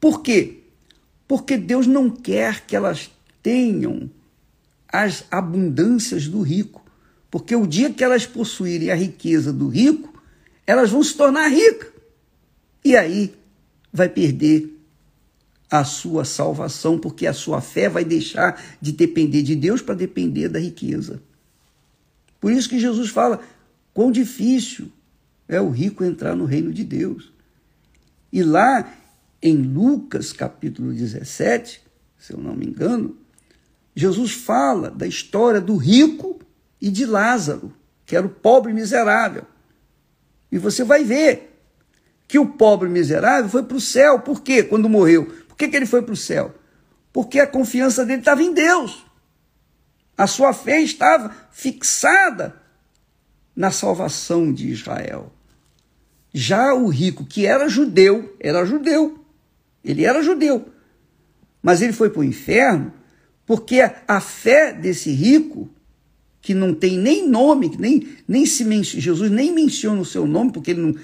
Por 0.00 0.22
quê? 0.22 0.64
Porque 1.28 1.56
Deus 1.56 1.86
não 1.86 2.10
quer 2.10 2.66
que 2.66 2.74
elas 2.74 3.10
tenham 3.42 4.10
as 4.88 5.24
abundâncias 5.30 6.28
do 6.28 6.42
rico, 6.42 6.82
Porque 7.32 7.56
o 7.56 7.66
dia 7.66 7.90
que 7.90 8.04
elas 8.04 8.26
possuírem 8.26 8.90
a 8.90 8.94
riqueza 8.94 9.54
do 9.54 9.66
rico, 9.66 10.12
elas 10.66 10.90
vão 10.90 11.02
se 11.02 11.16
tornar 11.16 11.48
ricas. 11.48 11.88
E 12.84 12.94
aí 12.94 13.34
vai 13.90 14.06
perder 14.06 14.78
a 15.70 15.82
sua 15.82 16.26
salvação, 16.26 16.98
porque 16.98 17.26
a 17.26 17.32
sua 17.32 17.62
fé 17.62 17.88
vai 17.88 18.04
deixar 18.04 18.62
de 18.82 18.92
depender 18.92 19.42
de 19.42 19.56
Deus 19.56 19.80
para 19.80 19.94
depender 19.94 20.50
da 20.50 20.58
riqueza. 20.58 21.22
Por 22.38 22.52
isso 22.52 22.68
que 22.68 22.78
Jesus 22.78 23.08
fala: 23.08 23.40
quão 23.92 24.10
difícil 24.10 24.90
é 25.48 25.60
o 25.60 25.70
rico 25.70 26.04
entrar 26.04 26.34
no 26.34 26.44
reino 26.44 26.72
de 26.72 26.84
Deus. 26.84 27.32
E 28.32 28.42
lá 28.42 28.92
em 29.42 29.56
Lucas 29.56 30.32
capítulo 30.32 30.92
17, 30.92 31.82
se 32.18 32.32
eu 32.32 32.38
não 32.38 32.54
me 32.54 32.66
engano, 32.66 33.16
Jesus 33.94 34.32
fala 34.32 34.90
da 34.90 35.06
história 35.06 35.60
do 35.60 35.76
rico 35.76 36.40
e 36.80 36.90
de 36.90 37.04
Lázaro, 37.04 37.72
que 38.06 38.16
era 38.16 38.26
o 38.26 38.30
pobre 38.30 38.72
miserável. 38.72 39.44
E 40.50 40.58
você 40.58 40.84
vai 40.84 41.04
ver 41.04 41.52
que 42.26 42.38
o 42.38 42.46
pobre 42.46 42.88
miserável 42.88 43.50
foi 43.50 43.62
para 43.62 43.76
o 43.76 43.80
céu. 43.80 44.20
Por 44.20 44.42
quê? 44.42 44.62
Quando 44.62 44.88
morreu. 44.88 45.26
Por 45.48 45.56
que, 45.56 45.68
que 45.68 45.76
ele 45.76 45.86
foi 45.86 46.02
para 46.02 46.14
o 46.14 46.16
céu? 46.16 46.54
Porque 47.12 47.38
a 47.38 47.46
confiança 47.46 48.06
dele 48.06 48.20
estava 48.20 48.42
em 48.42 48.54
Deus. 48.54 49.04
A 50.16 50.26
sua 50.26 50.52
fé 50.52 50.80
estava 50.80 51.34
fixada 51.50 52.61
na 53.54 53.70
salvação 53.70 54.52
de 54.52 54.68
Israel. 54.68 55.32
Já 56.32 56.74
o 56.74 56.88
rico, 56.88 57.24
que 57.24 57.46
era 57.46 57.68
judeu, 57.68 58.34
era 58.40 58.64
judeu. 58.64 59.18
Ele 59.84 60.04
era 60.04 60.22
judeu. 60.22 60.68
Mas 61.62 61.82
ele 61.82 61.92
foi 61.92 62.10
para 62.10 62.20
o 62.20 62.24
inferno 62.24 62.92
porque 63.46 63.80
a 64.08 64.20
fé 64.20 64.72
desse 64.72 65.10
rico, 65.10 65.68
que 66.40 66.54
não 66.54 66.74
tem 66.74 66.96
nem 66.96 67.28
nome, 67.28 67.70
nem, 67.78 68.08
nem 68.26 68.46
se 68.46 68.64
Jesus 68.82 69.30
nem 69.30 69.52
menciona 69.52 70.00
o 70.00 70.06
seu 70.06 70.26
nome, 70.26 70.52
porque 70.52 70.70
ele, 70.70 70.80
não, 70.80 70.94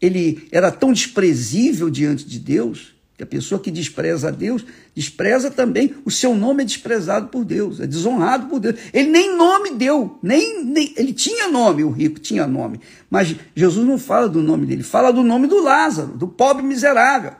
ele 0.00 0.46
era 0.52 0.70
tão 0.70 0.92
desprezível 0.92 1.88
diante 1.88 2.26
de 2.26 2.38
Deus, 2.38 2.93
a 3.24 3.26
pessoa 3.26 3.60
que 3.60 3.70
despreza 3.70 4.28
a 4.28 4.30
Deus, 4.30 4.64
despreza 4.94 5.50
também, 5.50 5.94
o 6.04 6.10
seu 6.10 6.34
nome 6.36 6.62
é 6.62 6.66
desprezado 6.66 7.28
por 7.28 7.44
Deus, 7.44 7.80
é 7.80 7.86
desonrado 7.86 8.46
por 8.48 8.60
Deus. 8.60 8.78
Ele 8.92 9.08
nem 9.10 9.36
nome 9.36 9.70
deu, 9.70 10.18
nem, 10.22 10.62
nem 10.64 10.94
ele 10.96 11.12
tinha 11.12 11.48
nome, 11.48 11.82
o 11.82 11.90
rico 11.90 12.20
tinha 12.20 12.46
nome, 12.46 12.80
mas 13.10 13.34
Jesus 13.56 13.86
não 13.86 13.98
fala 13.98 14.28
do 14.28 14.42
nome 14.42 14.66
dele, 14.66 14.82
fala 14.82 15.10
do 15.10 15.22
nome 15.22 15.46
do 15.46 15.62
Lázaro, 15.62 16.16
do 16.16 16.28
pobre 16.28 16.62
miserável. 16.62 17.32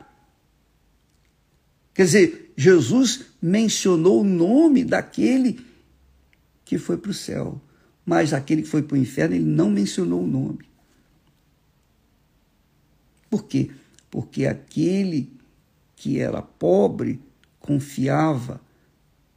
Quer 1.95 2.05
dizer, 2.05 2.53
Jesus 2.57 3.27
mencionou 3.41 4.23
o 4.23 4.25
nome 4.25 4.85
daquele 4.85 5.61
que 6.65 6.79
foi 6.79 6.97
para 6.97 7.11
o 7.11 7.15
céu, 7.15 7.61
mas 8.07 8.33
aquele 8.33 8.63
que 8.63 8.69
foi 8.69 8.83
para 8.83 8.95
o 8.95 8.99
inferno, 8.99 9.37
ele 9.37 9.45
não 9.45 9.71
mencionou 9.71 10.25
o 10.25 10.27
nome. 10.27 10.61
Por 13.29 13.45
quê? 13.45 13.71
Porque 14.11 14.47
aquele 14.47 15.35
que 16.05 16.19
era 16.19 16.43
pobre 16.43 17.19
confiava, 17.59 18.61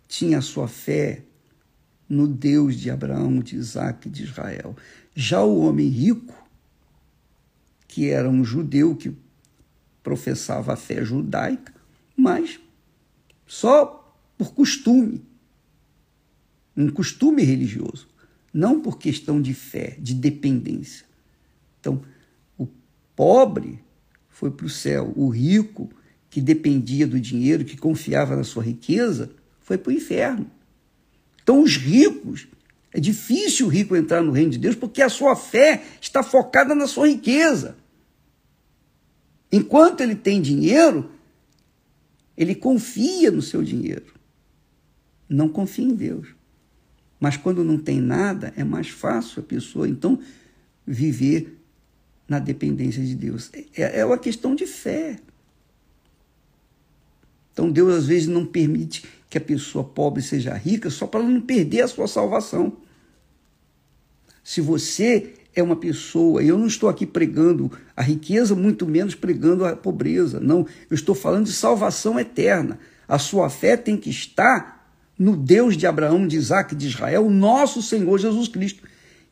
tinha 0.05 0.41
sua 0.41 0.67
fé 0.67 1.23
no 2.09 2.27
Deus 2.27 2.75
de 2.75 2.91
Abraão, 2.91 3.39
de 3.39 3.55
Isaac 3.55 4.05
e 4.05 4.11
de 4.11 4.23
Israel. 4.23 4.75
Já 5.15 5.41
o 5.41 5.61
homem 5.61 5.87
rico, 5.87 6.35
que 7.87 8.09
era 8.09 8.29
um 8.29 8.43
judeu 8.43 8.97
que 8.97 9.15
professava 10.03 10.73
a 10.73 10.75
fé 10.75 11.05
judaica, 11.05 11.73
mas 12.17 12.59
só 13.45 14.13
por 14.37 14.53
costume, 14.53 15.23
um 16.75 16.89
costume 16.89 17.43
religioso, 17.43 18.09
não 18.53 18.81
por 18.81 18.97
questão 18.97 19.41
de 19.41 19.53
fé, 19.53 19.95
de 20.01 20.13
dependência. 20.13 21.05
Então, 21.79 22.01
o 22.57 22.67
pobre 23.15 23.79
foi 24.27 24.51
para 24.51 24.65
o 24.65 24.69
céu, 24.69 25.13
o 25.15 25.29
rico, 25.29 25.89
que 26.29 26.41
dependia 26.41 27.07
do 27.07 27.19
dinheiro, 27.19 27.65
que 27.65 27.77
confiava 27.77 28.35
na 28.35 28.43
sua 28.43 28.63
riqueza, 28.63 29.31
foi 29.61 29.77
para 29.77 29.89
o 29.91 29.93
inferno. 29.93 30.49
Então, 31.41 31.61
os 31.61 31.77
ricos, 31.77 32.47
é 32.91 32.99
difícil 32.99 33.67
o 33.67 33.69
rico 33.69 33.95
entrar 33.95 34.21
no 34.21 34.31
reino 34.31 34.51
de 34.51 34.57
Deus 34.57 34.75
porque 34.75 35.01
a 35.01 35.09
sua 35.09 35.35
fé 35.35 35.83
está 36.01 36.23
focada 36.23 36.73
na 36.73 36.87
sua 36.87 37.07
riqueza. 37.07 37.77
Enquanto 39.51 40.01
ele 40.01 40.15
tem 40.15 40.41
dinheiro, 40.41 41.09
ele 42.35 42.53
confia 42.53 43.31
no 43.31 43.41
seu 43.41 43.63
dinheiro. 43.63 44.13
Não 45.29 45.47
confia 45.49 45.85
em 45.85 45.95
Deus. 45.95 46.27
Mas 47.19 47.37
quando 47.37 47.63
não 47.63 47.77
tem 47.77 47.99
nada, 47.99 48.53
é 48.55 48.63
mais 48.63 48.89
fácil 48.89 49.41
a 49.41 49.43
pessoa, 49.43 49.87
então, 49.87 50.19
viver 50.85 51.57
na 52.27 52.39
dependência 52.39 53.03
de 53.03 53.15
Deus. 53.15 53.49
É, 53.75 53.99
é 53.99 54.05
uma 54.05 54.17
questão 54.17 54.53
de 54.53 54.67
fé. 54.67 55.17
Então, 57.57 57.71
Deus 57.71 57.91
às 57.91 58.05
vezes 58.05 58.27
não 58.27 58.45
permite 58.45 59.03
que 59.31 59.35
a 59.35 59.41
pessoa 59.41 59.83
pobre 59.83 60.21
seja 60.21 60.53
rica 60.53 60.91
só 60.91 61.07
para 61.07 61.23
não 61.23 61.41
perder 61.41 61.81
a 61.81 61.87
sua 61.87 62.07
salvação. 62.07 62.77
Se 64.43 64.61
você 64.61 65.33
é 65.55 65.63
uma 65.63 65.75
pessoa, 65.75 66.43
e 66.43 66.49
eu 66.49 66.55
não 66.55 66.67
estou 66.67 66.87
aqui 66.87 67.03
pregando 67.03 67.71
a 67.95 68.03
riqueza, 68.03 68.53
muito 68.53 68.85
menos 68.85 69.15
pregando 69.15 69.65
a 69.65 69.75
pobreza. 69.75 70.39
Não, 70.39 70.67
eu 70.87 70.93
estou 70.93 71.15
falando 71.15 71.45
de 71.45 71.51
salvação 71.51 72.19
eterna. 72.19 72.77
A 73.07 73.17
sua 73.17 73.49
fé 73.49 73.75
tem 73.75 73.97
que 73.97 74.11
estar 74.11 74.93
no 75.17 75.35
Deus 75.35 75.75
de 75.75 75.87
Abraão, 75.87 76.27
de 76.27 76.35
Isaac 76.35 76.75
de 76.75 76.85
Israel, 76.85 77.25
o 77.25 77.31
nosso 77.31 77.81
Senhor 77.81 78.19
Jesus 78.19 78.47
Cristo, 78.49 78.83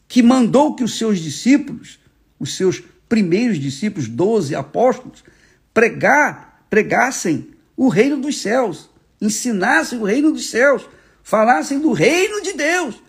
que 0.08 0.24
mandou 0.24 0.76
que 0.76 0.84
os 0.84 0.98
seus 0.98 1.20
discípulos, 1.20 2.00
os 2.40 2.58
seus 2.58 2.82
primeiros 3.08 3.60
discípulos, 3.60 4.08
doze 4.08 4.56
apóstolos, 4.56 5.24
pregar, 5.72 6.66
pregassem 6.72 7.54
o 7.76 7.90
reino 7.90 8.18
dos 8.18 8.42
céus, 8.42 8.90
ensinassem 9.22 10.00
o 10.00 10.04
reino 10.04 10.32
dos 10.32 10.50
céus, 10.50 10.88
falassem 11.24 11.80
do 11.80 11.92
reino 11.92 12.42
de 12.42 12.54
Deus 12.54 13.06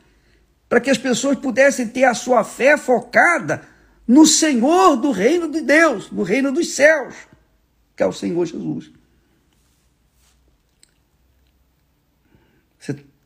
para 0.69 0.81
que 0.81 0.91
as 0.91 0.99
pessoas 0.99 1.39
pudessem 1.39 1.89
ter 1.89 2.05
a 2.05 2.15
sua 2.15 2.43
fé 2.43 2.77
focada 2.77 3.67
no 4.07 4.27
Senhor 4.27 4.97
do 4.97 5.11
reino 5.11 5.51
de 5.51 5.61
Deus, 5.61 6.11
no 6.11 6.23
reino 6.23 6.53
dos 6.53 6.69
céus, 6.75 7.15
que 7.97 8.03
é 8.03 8.07
o 8.07 8.13
Senhor 8.13 8.45
Jesus. 8.45 8.91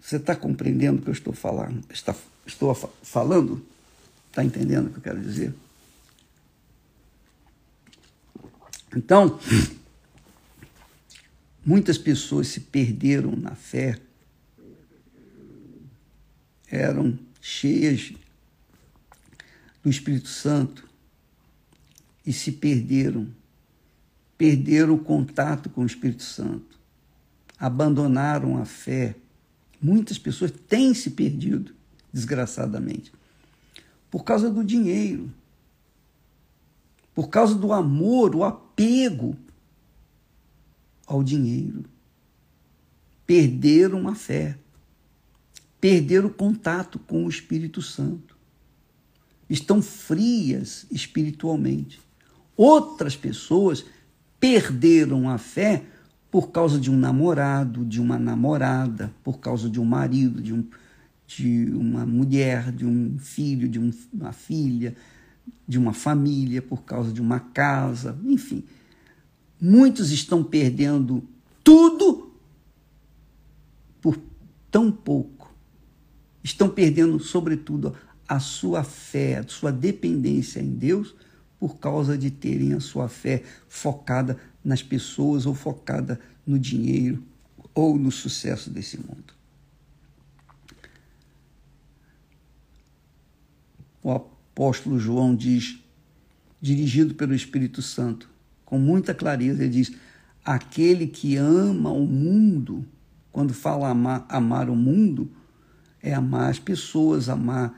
Você 0.00 0.16
está 0.16 0.35
compreendendo 0.35 0.98
o 0.98 1.03
que 1.03 1.11
eu 1.11 1.14
estou 1.14 1.33
falando? 1.33 1.85
Está, 1.88 2.14
estou 2.44 2.74
falando? 2.74 3.64
Está 4.29 4.42
entendendo 4.42 4.88
o 4.88 4.90
que 4.90 4.96
eu 4.96 5.03
quero 5.03 5.20
dizer? 5.20 5.55
Então, 8.96 9.38
muitas 11.64 11.99
pessoas 11.99 12.49
se 12.49 12.61
perderam 12.61 13.37
na 13.37 13.55
fé, 13.55 13.99
eram 16.70 17.18
cheias 17.40 18.12
do 19.83 19.90
Espírito 19.90 20.29
Santo 20.29 20.88
e 22.25 22.33
se 22.33 22.53
perderam, 22.53 23.27
perderam 24.38 24.94
o 24.94 24.99
contato 24.99 25.68
com 25.68 25.83
o 25.83 25.87
Espírito 25.87 26.23
Santo, 26.23 26.79
abandonaram 27.59 28.57
a 28.59 28.64
fé. 28.64 29.16
Muitas 29.83 30.18
pessoas 30.18 30.53
têm 30.68 30.94
se 30.94 31.11
perdido, 31.11 31.75
desgraçadamente, 32.12 33.12
por 34.11 34.25
causa 34.25 34.51
do 34.51 34.62
dinheiro, 34.62 35.33
por 37.14 37.29
causa 37.29 37.55
do 37.55 37.73
amor, 37.73 38.37
o 38.37 38.44
apego 38.44 39.37
ao 41.12 41.23
dinheiro. 41.23 41.85
Perderam 43.27 44.09
a 44.09 44.14
fé 44.14 44.57
perderam 45.81 46.29
o 46.29 46.33
contato 46.33 46.99
com 46.99 47.25
o 47.25 47.29
Espírito 47.29 47.81
Santo. 47.81 48.37
Estão 49.48 49.81
frias 49.81 50.87
espiritualmente. 50.90 52.00
Outras 52.56 53.17
pessoas 53.17 53.85
perderam 54.38 55.29
a 55.29 55.38
fé 55.38 55.83
por 56.31 56.52
causa 56.52 56.79
de 56.79 56.90
um 56.90 56.96
namorado, 56.96 57.85
de 57.85 58.00
uma 58.00 58.19
namorada, 58.19 59.13
por 59.25 59.40
causa 59.40 59.69
de 59.69 59.81
um 59.81 59.85
marido, 59.85 60.40
de, 60.40 60.52
um, 60.52 60.65
de 61.27 61.71
uma 61.73 62.06
mulher, 62.06 62.71
de 62.71 62.85
um 62.85 63.19
filho, 63.19 63.69
de 63.69 63.81
um, 63.81 63.90
uma 64.13 64.33
filha, 64.33 64.94
de 65.67 65.79
uma 65.79 65.92
família, 65.92 66.63
por 66.63 66.85
causa 66.85 67.13
de 67.13 67.21
uma 67.21 67.40
casa, 67.40 68.17
enfim. 68.25 68.63
Muitos 69.61 70.11
estão 70.11 70.42
perdendo 70.42 71.23
tudo 71.63 72.33
por 74.00 74.19
tão 74.71 74.90
pouco 74.90 75.40
estão 76.42 76.69
perdendo, 76.69 77.19
sobretudo, 77.19 77.94
a 78.27 78.40
sua 78.40 78.83
fé, 78.83 79.38
a 79.38 79.48
sua 79.48 79.73
dependência 79.73 80.61
em 80.61 80.71
Deus, 80.71 81.15
por 81.58 81.79
causa 81.79 82.17
de 82.17 82.31
terem 82.31 82.73
a 82.73 82.81
sua 82.81 83.08
fé 83.08 83.42
focada 83.69 84.38
nas 84.65 84.83
pessoas 84.83 85.44
ou 85.46 85.54
focada 85.54 86.19
no 86.46 86.58
dinheiro 86.58 87.23
ou 87.75 87.98
no 87.98 88.11
sucesso 88.11 88.71
desse 88.71 88.96
mundo. 88.96 89.40
o 94.02 94.11
apóstolo 94.11 94.98
João 94.98 95.37
diz, 95.37 95.79
dirigido 96.58 97.15
pelo 97.15 97.35
Espírito 97.35 97.83
Santo, 97.83 98.31
com 98.71 98.79
muita 98.79 99.12
clareza, 99.12 99.64
ele 99.64 99.73
diz: 99.73 99.92
aquele 100.44 101.08
que 101.08 101.37
ama 101.37 101.90
o 101.90 102.06
mundo, 102.06 102.87
quando 103.33 103.52
fala 103.52 103.88
amar, 103.88 104.25
amar 104.29 104.71
o 104.71 104.77
mundo, 104.77 105.29
é 106.00 106.14
amar 106.14 106.50
as 106.50 106.60
pessoas, 106.60 107.29
amar 107.29 107.77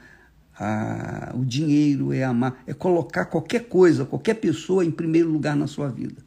a, 0.54 1.32
o 1.34 1.46
dinheiro, 1.46 2.12
é 2.12 2.22
amar, 2.22 2.62
é 2.66 2.74
colocar 2.74 3.24
qualquer 3.24 3.68
coisa, 3.68 4.04
qualquer 4.04 4.34
pessoa 4.34 4.84
em 4.84 4.90
primeiro 4.90 5.30
lugar 5.30 5.56
na 5.56 5.66
sua 5.66 5.88
vida. 5.88 6.22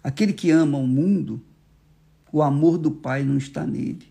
Aquele 0.00 0.32
que 0.32 0.48
ama 0.48 0.78
o 0.78 0.86
mundo, 0.86 1.42
o 2.32 2.40
amor 2.40 2.78
do 2.78 2.92
Pai 2.92 3.24
não 3.24 3.36
está 3.36 3.66
nele. 3.66 4.06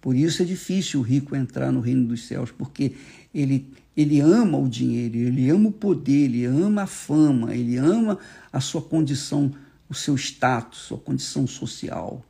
Por 0.00 0.16
isso 0.16 0.42
é 0.42 0.44
difícil 0.44 1.00
o 1.00 1.02
rico 1.02 1.36
entrar 1.36 1.70
no 1.70 1.80
reino 1.80 2.06
dos 2.06 2.26
céus, 2.26 2.50
porque 2.50 2.94
ele, 3.34 3.66
ele 3.96 4.20
ama 4.20 4.56
o 4.56 4.68
dinheiro, 4.68 5.16
ele 5.16 5.50
ama 5.50 5.68
o 5.68 5.72
poder, 5.72 6.24
ele 6.24 6.44
ama 6.46 6.82
a 6.82 6.86
fama, 6.86 7.54
ele 7.54 7.76
ama 7.76 8.18
a 8.52 8.60
sua 8.60 8.80
condição, 8.80 9.52
o 9.88 9.94
seu 9.94 10.16
status, 10.16 10.80
sua 10.80 10.98
condição 10.98 11.46
social. 11.46 12.24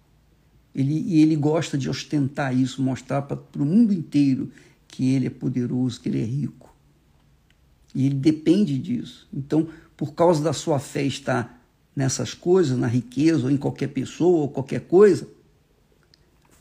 Ele, 0.75 1.01
e 1.07 1.21
ele 1.21 1.37
gosta 1.37 1.79
de 1.79 1.89
ostentar 1.89 2.57
isso, 2.57 2.83
mostrar 2.83 3.23
para 3.23 3.39
o 3.57 3.65
mundo 3.65 3.93
inteiro 3.93 4.51
que 4.89 5.15
ele 5.15 5.27
é 5.27 5.31
poderoso, 5.31 6.01
que 6.01 6.09
ele 6.09 6.21
é 6.21 6.25
rico. 6.25 6.75
E 7.95 8.07
ele 8.07 8.15
depende 8.17 8.79
disso. 8.79 9.29
Então, 9.33 9.69
por 9.97 10.15
causa 10.15 10.43
da 10.43 10.53
sua 10.53 10.79
fé 10.79 11.05
estar 11.05 11.61
nessas 11.95 12.35
coisas, 12.35 12.79
na 12.79 12.87
riqueza, 12.87 13.45
ou 13.45 13.51
em 13.51 13.57
qualquer 13.57 13.89
pessoa, 13.89 14.43
ou 14.43 14.49
qualquer 14.49 14.81
coisa, 14.81 15.27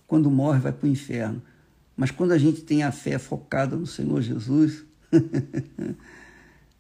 quando 0.10 0.32
morre 0.32 0.60
vai 0.60 0.74
para 0.74 0.88
o 0.88 0.90
inferno. 0.90 1.40
Mas 1.96 2.10
quando 2.10 2.32
a 2.32 2.38
gente 2.38 2.62
tem 2.62 2.82
a 2.82 2.92
fé 2.92 3.20
focada 3.20 3.76
no 3.76 3.86
Senhor 3.86 4.20
Jesus, 4.24 4.84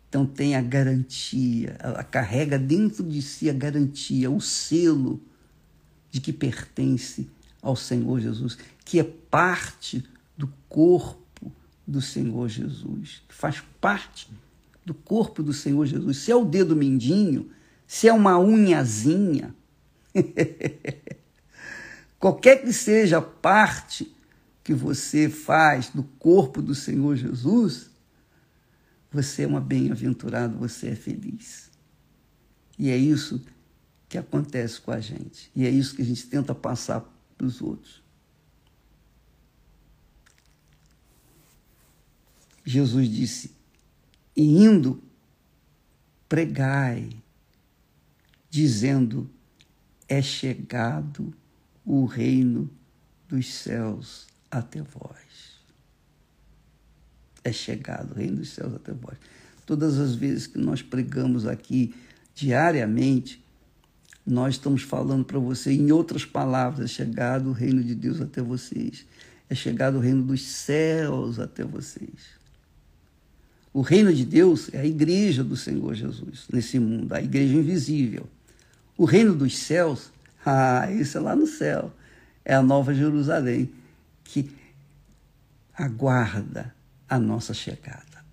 então 0.09 0.25
tem 0.25 0.55
a 0.55 0.61
garantia, 0.61 1.77
ela 1.79 2.03
carrega 2.03 2.57
dentro 2.57 3.03
de 3.03 3.21
si 3.21 3.47
a 3.47 3.53
garantia, 3.53 4.31
o 4.31 4.41
selo 4.41 5.21
de 6.09 6.19
que 6.19 6.33
pertence 6.33 7.29
ao 7.61 7.75
Senhor 7.75 8.19
Jesus, 8.19 8.57
que 8.83 8.99
é 8.99 9.03
parte 9.03 10.03
do 10.35 10.51
corpo 10.67 11.51
do 11.85 12.01
Senhor 12.01 12.49
Jesus, 12.49 13.21
que 13.27 13.35
faz 13.35 13.61
parte 13.79 14.27
do 14.83 14.95
corpo 14.95 15.43
do 15.43 15.53
Senhor 15.53 15.85
Jesus. 15.85 16.17
Se 16.17 16.31
é 16.31 16.35
o 16.35 16.45
dedo 16.45 16.75
mindinho, 16.75 17.51
se 17.85 18.07
é 18.07 18.13
uma 18.13 18.39
unhazinha, 18.39 19.53
qualquer 22.19 22.61
que 22.61 22.73
seja 22.73 23.17
a 23.19 23.21
parte 23.21 24.13
que 24.63 24.73
você 24.73 25.29
faz 25.29 25.89
do 25.89 26.03
corpo 26.03 26.61
do 26.61 26.75
Senhor 26.75 27.15
Jesus, 27.15 27.89
você 29.11 29.43
é 29.43 29.47
uma 29.47 29.61
bem-aventurado, 29.61 30.57
você 30.57 30.89
é 30.89 30.95
feliz. 30.95 31.71
E 32.77 32.89
é 32.89 32.97
isso 32.97 33.43
que 34.07 34.17
acontece 34.17 34.79
com 34.81 34.91
a 34.91 34.99
gente. 34.99 35.51
E 35.55 35.65
é 35.65 35.69
isso 35.69 35.95
que 35.95 36.01
a 36.01 36.05
gente 36.05 36.27
tenta 36.27 36.53
passar 36.53 37.01
para 37.37 37.47
os 37.47 37.61
outros. 37.61 38.03
Jesus 42.63 43.09
disse: 43.09 43.51
e 44.35 44.43
indo, 44.43 45.01
pregai, 46.27 47.09
dizendo: 48.49 49.29
é 50.07 50.21
chegado 50.21 51.33
o 51.89 52.05
reino 52.05 52.69
dos 53.27 53.51
céus 53.51 54.27
até 54.51 54.79
vós. 54.79 55.57
É 57.43 57.51
chegado 57.51 58.11
o 58.11 58.13
reino 58.13 58.37
dos 58.37 58.49
céus 58.49 58.75
até 58.75 58.93
vós. 58.93 59.17
Todas 59.65 59.97
as 59.97 60.13
vezes 60.13 60.45
que 60.45 60.59
nós 60.59 60.83
pregamos 60.83 61.47
aqui 61.47 61.95
diariamente, 62.35 63.43
nós 64.23 64.53
estamos 64.53 64.83
falando 64.83 65.25
para 65.25 65.39
você, 65.39 65.71
em 65.71 65.91
outras 65.91 66.23
palavras, 66.23 66.91
é 66.91 66.93
chegado 66.93 67.49
o 67.49 67.53
reino 67.53 67.83
de 67.83 67.95
Deus 67.95 68.21
até 68.21 68.39
vocês. 68.39 69.03
É 69.49 69.55
chegado 69.55 69.97
o 69.97 69.99
reino 69.99 70.21
dos 70.21 70.43
céus 70.43 71.39
até 71.39 71.63
vocês. 71.63 72.37
O 73.73 73.81
reino 73.81 74.13
de 74.13 74.25
Deus 74.25 74.71
é 74.71 74.81
a 74.81 74.85
igreja 74.85 75.43
do 75.43 75.57
Senhor 75.57 75.95
Jesus 75.95 76.45
nesse 76.53 76.77
mundo, 76.77 77.11
a 77.13 77.21
igreja 77.21 77.55
invisível. 77.55 78.29
O 78.95 79.05
reino 79.05 79.33
dos 79.33 79.57
céus, 79.57 80.11
ah, 80.45 80.89
isso 80.91 81.17
é 81.17 81.21
lá 81.21 81.35
no 81.35 81.47
céu. 81.47 81.93
É 82.43 82.55
a 82.55 82.63
nova 82.63 82.93
Jerusalém 82.93 83.73
que 84.23 84.55
aguarda 85.73 86.73
a 87.07 87.19
nossa 87.19 87.53
chegada. 87.53 88.25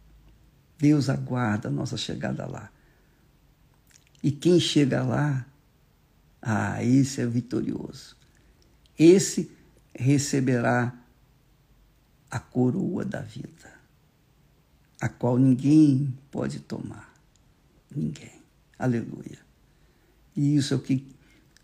Deus 0.78 1.08
aguarda 1.08 1.68
a 1.68 1.70
nossa 1.70 1.96
chegada 1.96 2.46
lá. 2.46 2.70
E 4.22 4.30
quem 4.30 4.58
chega 4.60 5.02
lá 5.02 5.46
ah, 6.40 6.82
esse 6.82 7.20
é 7.20 7.26
vitorioso. 7.26 8.16
Esse 8.98 9.50
receberá 9.94 10.94
a 12.30 12.38
coroa 12.38 13.04
da 13.04 13.20
vida, 13.20 13.72
a 15.00 15.08
qual 15.08 15.38
ninguém 15.38 16.16
pode 16.30 16.60
tomar. 16.60 17.14
Ninguém. 17.94 18.42
Aleluia. 18.78 19.38
E 20.36 20.56
isso 20.56 20.74
é 20.74 20.76
o 20.76 20.80
que 20.80 21.15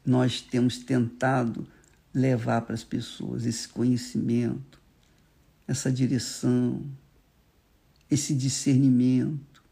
nós 0.05 0.41
temos 0.41 0.79
tentado 0.79 1.67
levar 2.13 2.63
para 2.63 2.75
as 2.75 2.85
pessoas, 2.85 3.47
esse 3.47 3.69
conhecimento, 3.69 4.81
essa 5.67 5.91
direção, 5.91 6.85
esse 8.11 8.35
discernimento, 8.35 9.63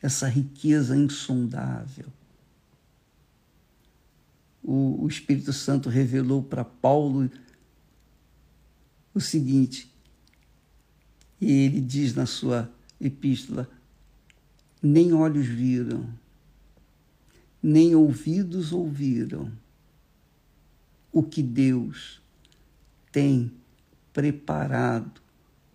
essa 0.00 0.28
riqueza 0.28 0.96
insondável. 0.96 2.06
O, 4.62 5.04
o 5.04 5.08
Espírito 5.08 5.52
Santo 5.52 5.88
revelou 5.88 6.42
para 6.42 6.64
Paulo 6.64 7.30
o 9.12 9.20
seguinte, 9.20 9.92
e 11.40 11.50
ele 11.50 11.80
diz 11.80 12.14
na 12.14 12.26
sua 12.26 12.70
epístola: 13.00 13.68
nem 14.82 15.12
olhos 15.12 15.46
viram, 15.46 16.08
nem 17.66 17.96
ouvidos 17.96 18.72
ouviram 18.72 19.50
o 21.10 21.20
que 21.20 21.42
Deus 21.42 22.22
tem 23.10 23.50
preparado 24.12 25.20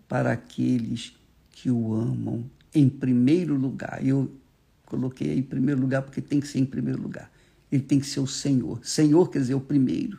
para 0.07 0.31
aqueles 0.31 1.13
que 1.49 1.69
o 1.69 1.93
amam 1.93 2.49
em 2.73 2.87
primeiro 2.87 3.55
lugar. 3.55 3.99
Eu 4.05 4.33
coloquei 4.85 5.37
em 5.37 5.43
primeiro 5.43 5.81
lugar 5.81 6.03
porque 6.03 6.21
tem 6.21 6.39
que 6.39 6.47
ser 6.47 6.59
em 6.59 6.65
primeiro 6.65 7.01
lugar. 7.01 7.29
Ele 7.69 7.83
tem 7.83 7.99
que 7.99 8.07
ser 8.07 8.21
o 8.21 8.27
Senhor. 8.27 8.79
Senhor 8.85 9.29
quer 9.29 9.39
dizer 9.39 9.55
o 9.55 9.59
primeiro. 9.59 10.17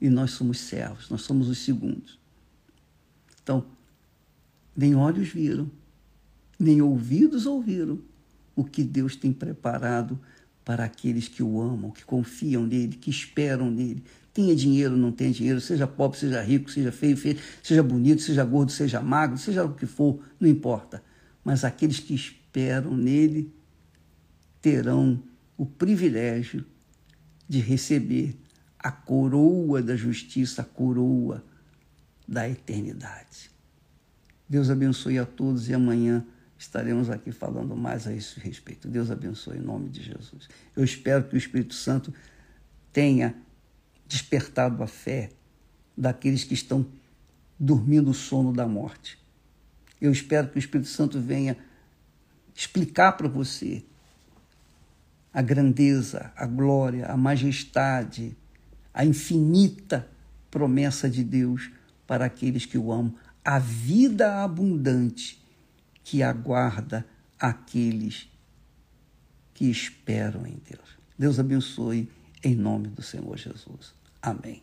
E 0.00 0.08
nós 0.08 0.30
somos 0.30 0.58
servos, 0.58 1.10
nós 1.10 1.20
somos 1.20 1.50
os 1.50 1.58
segundos. 1.58 2.18
Então, 3.42 3.66
nem 4.74 4.94
olhos 4.94 5.28
viram, 5.28 5.70
nem 6.58 6.80
ouvidos 6.80 7.44
ouviram 7.44 8.00
o 8.60 8.64
que 8.64 8.82
Deus 8.82 9.16
tem 9.16 9.32
preparado 9.32 10.20
para 10.64 10.84
aqueles 10.84 11.26
que 11.26 11.42
o 11.42 11.60
amam, 11.60 11.90
que 11.90 12.04
confiam 12.04 12.66
nele, 12.66 12.96
que 12.96 13.10
esperam 13.10 13.70
nele. 13.70 14.04
Tenha 14.32 14.54
dinheiro, 14.54 14.96
não 14.96 15.10
tenha 15.10 15.32
dinheiro, 15.32 15.60
seja 15.60 15.86
pobre, 15.86 16.18
seja 16.18 16.42
rico, 16.42 16.70
seja 16.70 16.92
feio, 16.92 17.16
feio, 17.16 17.38
seja 17.62 17.82
bonito, 17.82 18.22
seja 18.22 18.44
gordo, 18.44 18.70
seja 18.70 19.00
magro, 19.00 19.38
seja 19.38 19.64
o 19.64 19.74
que 19.74 19.86
for, 19.86 20.22
não 20.38 20.48
importa. 20.48 21.02
Mas 21.42 21.64
aqueles 21.64 21.98
que 21.98 22.14
esperam 22.14 22.96
nele 22.96 23.52
terão 24.60 25.22
o 25.56 25.64
privilégio 25.66 26.64
de 27.48 27.58
receber 27.58 28.36
a 28.78 28.92
coroa 28.92 29.82
da 29.82 29.96
justiça, 29.96 30.62
a 30.62 30.64
coroa 30.64 31.42
da 32.28 32.48
eternidade. 32.48 33.50
Deus 34.48 34.70
abençoe 34.70 35.18
a 35.18 35.26
todos 35.26 35.68
e 35.68 35.74
amanhã 35.74 36.24
estaremos 36.60 37.08
aqui 37.08 37.32
falando 37.32 37.74
mais 37.74 38.06
a 38.06 38.12
esse 38.12 38.38
respeito. 38.38 38.86
Deus 38.86 39.10
abençoe 39.10 39.56
em 39.56 39.62
nome 39.62 39.88
de 39.88 40.02
Jesus. 40.02 40.46
Eu 40.76 40.84
espero 40.84 41.24
que 41.24 41.34
o 41.34 41.38
Espírito 41.38 41.74
Santo 41.74 42.12
tenha 42.92 43.34
despertado 44.06 44.82
a 44.82 44.86
fé 44.86 45.30
daqueles 45.96 46.44
que 46.44 46.52
estão 46.52 46.86
dormindo 47.58 48.10
o 48.10 48.14
sono 48.14 48.52
da 48.52 48.68
morte. 48.68 49.18
Eu 49.98 50.12
espero 50.12 50.48
que 50.48 50.56
o 50.56 50.58
Espírito 50.58 50.88
Santo 50.90 51.18
venha 51.18 51.56
explicar 52.54 53.12
para 53.12 53.28
você 53.28 53.82
a 55.32 55.40
grandeza, 55.40 56.30
a 56.36 56.46
glória, 56.46 57.06
a 57.06 57.16
majestade, 57.16 58.36
a 58.92 59.02
infinita 59.02 60.06
promessa 60.50 61.08
de 61.08 61.24
Deus 61.24 61.70
para 62.06 62.26
aqueles 62.26 62.66
que 62.66 62.76
o 62.76 62.92
amam, 62.92 63.14
a 63.42 63.58
vida 63.58 64.42
abundante 64.42 65.40
que 66.10 66.24
aguarda 66.24 67.06
aqueles 67.38 68.28
que 69.54 69.70
esperam 69.70 70.44
em 70.44 70.60
Deus. 70.68 70.98
Deus 71.16 71.38
abençoe 71.38 72.10
em 72.42 72.56
nome 72.56 72.88
do 72.88 73.00
Senhor 73.00 73.38
Jesus. 73.38 73.94
Amém. 74.20 74.60